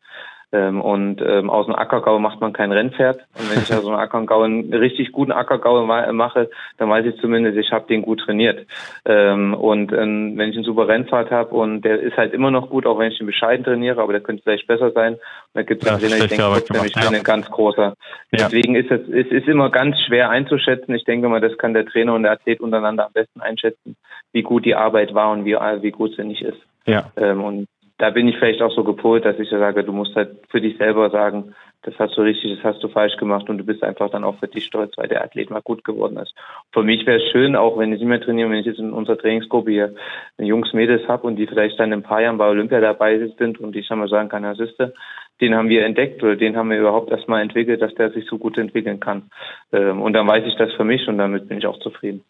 [0.53, 3.19] Ähm, und ähm, aus dem Ackergau macht man kein Rennpferd.
[3.37, 7.59] Und wenn ich aus dem Ackergau einen richtig guten Ackergau mache, dann weiß ich zumindest,
[7.59, 8.65] ich habe den gut trainiert.
[9.05, 12.71] Ähm, und ähm, wenn ich einen super Rennfahrt habe und der ist halt immer noch
[12.71, 15.15] gut, auch wenn ich ihn bescheiden trainiere, aber der könnte vielleicht besser sein.
[15.15, 15.21] Und
[15.55, 17.95] da gibt es einen Trainer, ich denke, ich bin ein ganz großer.
[18.31, 18.49] Ja.
[18.49, 20.95] Deswegen ist es, es ist immer ganz schwer einzuschätzen.
[20.95, 23.97] Ich denke mal, das kann der Trainer und der Athlet untereinander am besten einschätzen,
[24.33, 26.59] wie gut die Arbeit war und wie, wie gut sie nicht ist.
[26.87, 27.11] Ja.
[27.17, 27.67] Ähm, und
[27.99, 30.77] da bin ich vielleicht auch so gepolt, dass ich sage, du musst halt für dich
[30.77, 34.11] selber sagen, das hast du richtig, das hast du falsch gemacht und du bist einfach
[34.11, 36.35] dann auch für dich stolz, weil der Athlet mal gut geworden ist.
[36.73, 38.93] Für mich wäre es schön, auch wenn ich nicht mehr trainiere, wenn ich jetzt in
[38.93, 39.95] unserer Trainingsgruppe hier
[40.37, 43.61] Jungs, Mädels habe und die vielleicht dann in ein paar Jahren bei Olympia dabei sind
[43.61, 44.95] und ich dann mal sagen kann, ja, siehste,
[45.41, 48.37] den haben wir entdeckt oder den haben wir überhaupt erstmal entwickelt, dass der sich so
[48.37, 49.31] gut entwickeln kann.
[49.73, 52.25] Ähm, und dann weiß ich das für mich und damit bin ich auch zufrieden.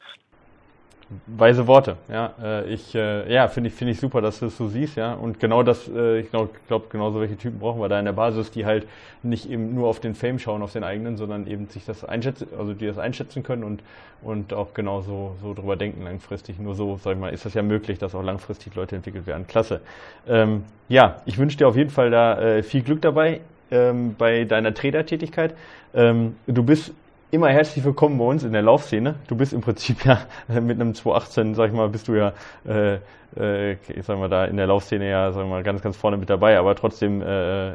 [1.27, 2.35] Weise Worte, ja.
[2.43, 5.15] Äh, ich, äh, ja, finde ich, finde ich super, dass du es so siehst, ja.
[5.15, 8.05] Und genau das, äh, ich glaube, glaub, genau so welche Typen brauchen wir da in
[8.05, 8.89] der Basis, die halt
[9.23, 12.49] nicht eben nur auf den Fame schauen, auf den eigenen, sondern eben sich das einschätzen,
[12.59, 13.83] also die das einschätzen können und,
[14.23, 16.59] und auch genau so, so drüber denken langfristig.
[16.59, 19.47] Nur so, sag ich mal, ist das ja möglich, dass auch langfristig Leute entwickelt werden.
[19.47, 19.83] Klasse.
[20.27, 23.41] Ähm, ja, ich wünsche dir auf jeden Fall da viel Glück dabei
[23.71, 25.55] ähm, bei deiner Trainertätigkeit.
[25.95, 26.93] Ähm, du bist
[27.31, 29.17] immer herzlich willkommen bei uns in der Laufszene.
[29.27, 32.33] Du bist im Prinzip ja mit einem 218, sag ich mal, bist du ja,
[32.67, 32.99] äh,
[33.37, 36.31] äh, ich sag mal, da in der Laufszene ja, sag mal, ganz, ganz vorne mit
[36.31, 37.73] dabei, aber trotzdem äh,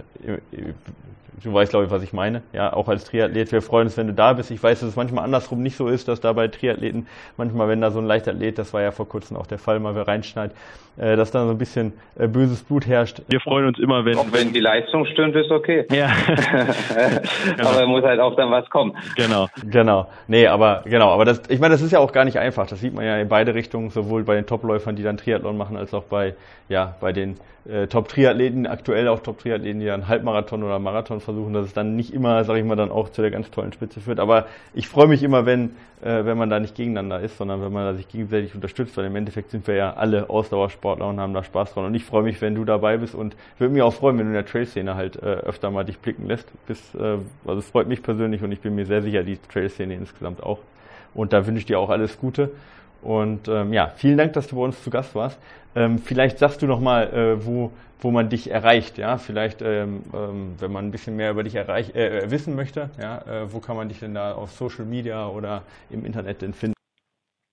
[1.44, 2.42] du weißt, glaube ich, was ich meine.
[2.54, 4.52] Ja, auch als Triathlet, wir freuen uns, wenn du da bist.
[4.52, 7.08] Ich weiß, dass es manchmal andersrum nicht so ist, dass da bei Triathleten
[7.38, 9.96] manchmal, wenn da so ein Leichtathlet, das war ja vor kurzem auch der Fall, mal
[9.96, 10.56] wer reinschneidet,
[10.98, 13.22] äh, dass da so ein bisschen äh, böses Blut herrscht.
[13.30, 14.18] Wir freuen uns immer, wenn...
[14.18, 15.86] Auch wenn die Leistung stimmt, ist okay.
[15.90, 16.12] Ja.
[17.60, 18.96] aber muss halt auch dann was kommen.
[19.16, 19.48] Genau.
[19.64, 20.08] Genau.
[20.28, 21.10] Nee, aber, genau.
[21.10, 22.68] Aber das, ich meine, das ist ja auch gar nicht einfach.
[22.68, 25.78] Das sieht man ja in beide Richtungen, sowohl bei den Topläufern, die dann Triathlon machen,
[25.78, 26.36] als auch bei,
[26.68, 31.66] ja, bei den äh, Top-Triathleten, aktuell auch Top-Triathleten, die dann Halbmarathon oder Marathon versuchen, dass
[31.66, 34.20] es dann nicht immer, sage ich mal, dann auch zu der ganz tollen Spitze führt.
[34.20, 37.72] Aber ich freue mich immer, wenn, äh, wenn man da nicht gegeneinander ist, sondern wenn
[37.72, 41.44] man sich gegenseitig unterstützt, weil im Endeffekt sind wir ja alle Ausdauersportler und haben da
[41.44, 41.86] Spaß dran.
[41.86, 44.32] Und ich freue mich, wenn du dabei bist und würde mich auch freuen, wenn du
[44.32, 46.48] in der Trail-Szene halt äh, öfter mal dich blicken lässt.
[46.68, 49.94] Bis, äh, also es freut mich persönlich und ich bin mir sehr sicher, die Trail-Szene
[49.96, 50.60] insgesamt auch.
[51.14, 52.52] Und da wünsche ich dir auch alles Gute.
[53.02, 55.40] Und ähm, ja, vielen Dank, dass du bei uns zu Gast warst.
[55.76, 58.98] Ähm, vielleicht sagst du noch mal, äh, wo, wo man dich erreicht.
[58.98, 62.56] Ja, vielleicht, ähm, ähm, wenn man ein bisschen mehr über dich erreich, äh, äh, wissen
[62.56, 66.42] möchte, ja, äh, wo kann man dich denn da auf Social Media oder im Internet
[66.42, 66.74] denn finden?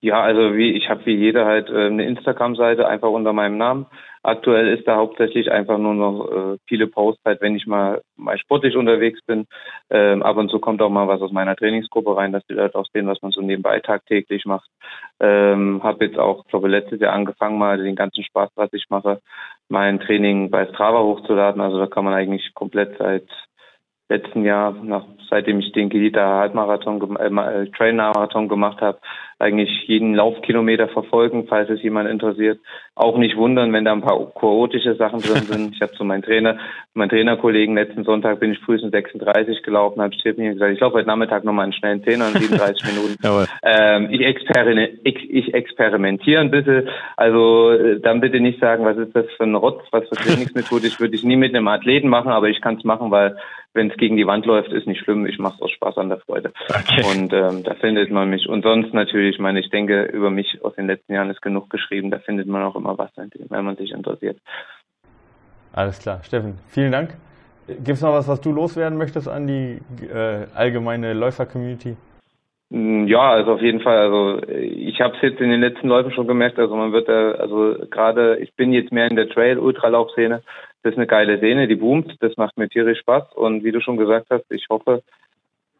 [0.01, 3.85] Ja, also wie ich habe wie jeder halt äh, eine Instagram-Seite einfach unter meinem Namen.
[4.23, 8.37] Aktuell ist da hauptsächlich einfach nur noch äh, viele Posts, halt, wenn ich mal, mal
[8.37, 9.45] sportlich unterwegs bin.
[9.89, 12.77] Ähm, ab und zu kommt auch mal was aus meiner Trainingsgruppe rein, dass die Leute
[12.77, 14.69] auch sehen, was man so nebenbei tagtäglich macht.
[15.19, 19.21] Ähm, habe jetzt auch, glaube letztes Jahr angefangen, mal den ganzen Spaß, was ich mache,
[19.69, 21.61] mein Training bei Strava hochzuladen.
[21.61, 23.27] Also da kann man eigentlich komplett seit
[24.09, 28.99] letzten Jahr, nach, seitdem ich den Gelita Halbmarathon, äh, äh Trail-Marathon gemacht habe,
[29.39, 32.59] eigentlich jeden Laufkilometer verfolgen, falls es jemand interessiert.
[32.93, 35.75] Auch nicht wundern, wenn da ein paar chaotische Sachen drin sind.
[35.75, 36.57] Ich habe zu meinem Trainer,
[36.93, 40.95] meinen Trainerkollegen letzten Sonntag bin ich frühestens 36 gelaufen, habe ich mir gesagt, ich laufe
[40.95, 43.47] heute Nachmittag nochmal einen schnellen Zehner in 37 Minuten.
[43.63, 46.89] ähm, ich, experimentiere, ich, ich experimentiere ein bisschen.
[47.15, 50.87] Also äh, dann bitte nicht sagen, was ist das für ein Rotz, was für Trainingsmethode.
[50.87, 53.37] Ich würde ich nie mit einem Athleten machen, aber ich kann es machen, weil
[53.73, 55.25] wenn es gegen die Wand läuft, ist nicht schlimm.
[55.25, 56.51] Ich mache es aus Spaß an der Freude.
[56.69, 57.03] Okay.
[57.11, 58.47] Und ähm, da findet man mich.
[58.47, 61.69] Und sonst natürlich, ich meine, ich denke, über mich aus den letzten Jahren ist genug
[61.69, 62.11] geschrieben.
[62.11, 64.39] Da findet man auch immer was, wenn man sich interessiert.
[65.73, 66.23] Alles klar.
[66.23, 67.11] Steffen, vielen Dank.
[67.67, 69.79] Gibt es noch was, was du loswerden möchtest an die
[70.11, 71.95] äh, allgemeine Läufer-Community?
[72.71, 73.97] Mm, ja, also auf jeden Fall.
[73.97, 76.57] Also ich habe es jetzt in den letzten Läufen schon gemerkt.
[76.57, 80.41] Also man wird da, also gerade, ich bin jetzt mehr in der Trail-Ultralauf-Szene.
[80.83, 82.15] Das ist eine geile Szene, die boomt.
[82.21, 83.33] Das macht mir tierisch Spaß.
[83.33, 85.03] Und wie du schon gesagt hast, ich hoffe,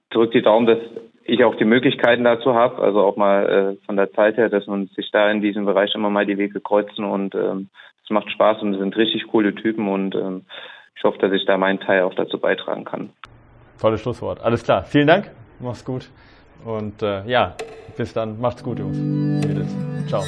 [0.09, 0.79] drückt die Daumen, dass
[1.23, 2.81] ich auch die Möglichkeiten dazu habe.
[2.81, 5.93] Also auch mal äh, von der Zeit her, dass man sich da in diesem Bereich
[5.95, 7.05] immer mal die Wege kreuzen.
[7.05, 7.69] Und ähm,
[8.03, 9.87] es macht Spaß und es sind richtig coole Typen.
[9.87, 10.45] Und ähm,
[10.95, 13.11] ich hoffe, dass ich da meinen Teil auch dazu beitragen kann.
[13.79, 14.41] tolles Schlusswort.
[14.41, 14.83] Alles klar.
[14.83, 15.31] Vielen Dank.
[15.59, 16.09] Mach's gut.
[16.65, 17.55] Und äh, ja,
[17.95, 18.39] bis dann.
[18.41, 18.97] Macht's gut, Jungs.
[20.07, 20.23] Ciao.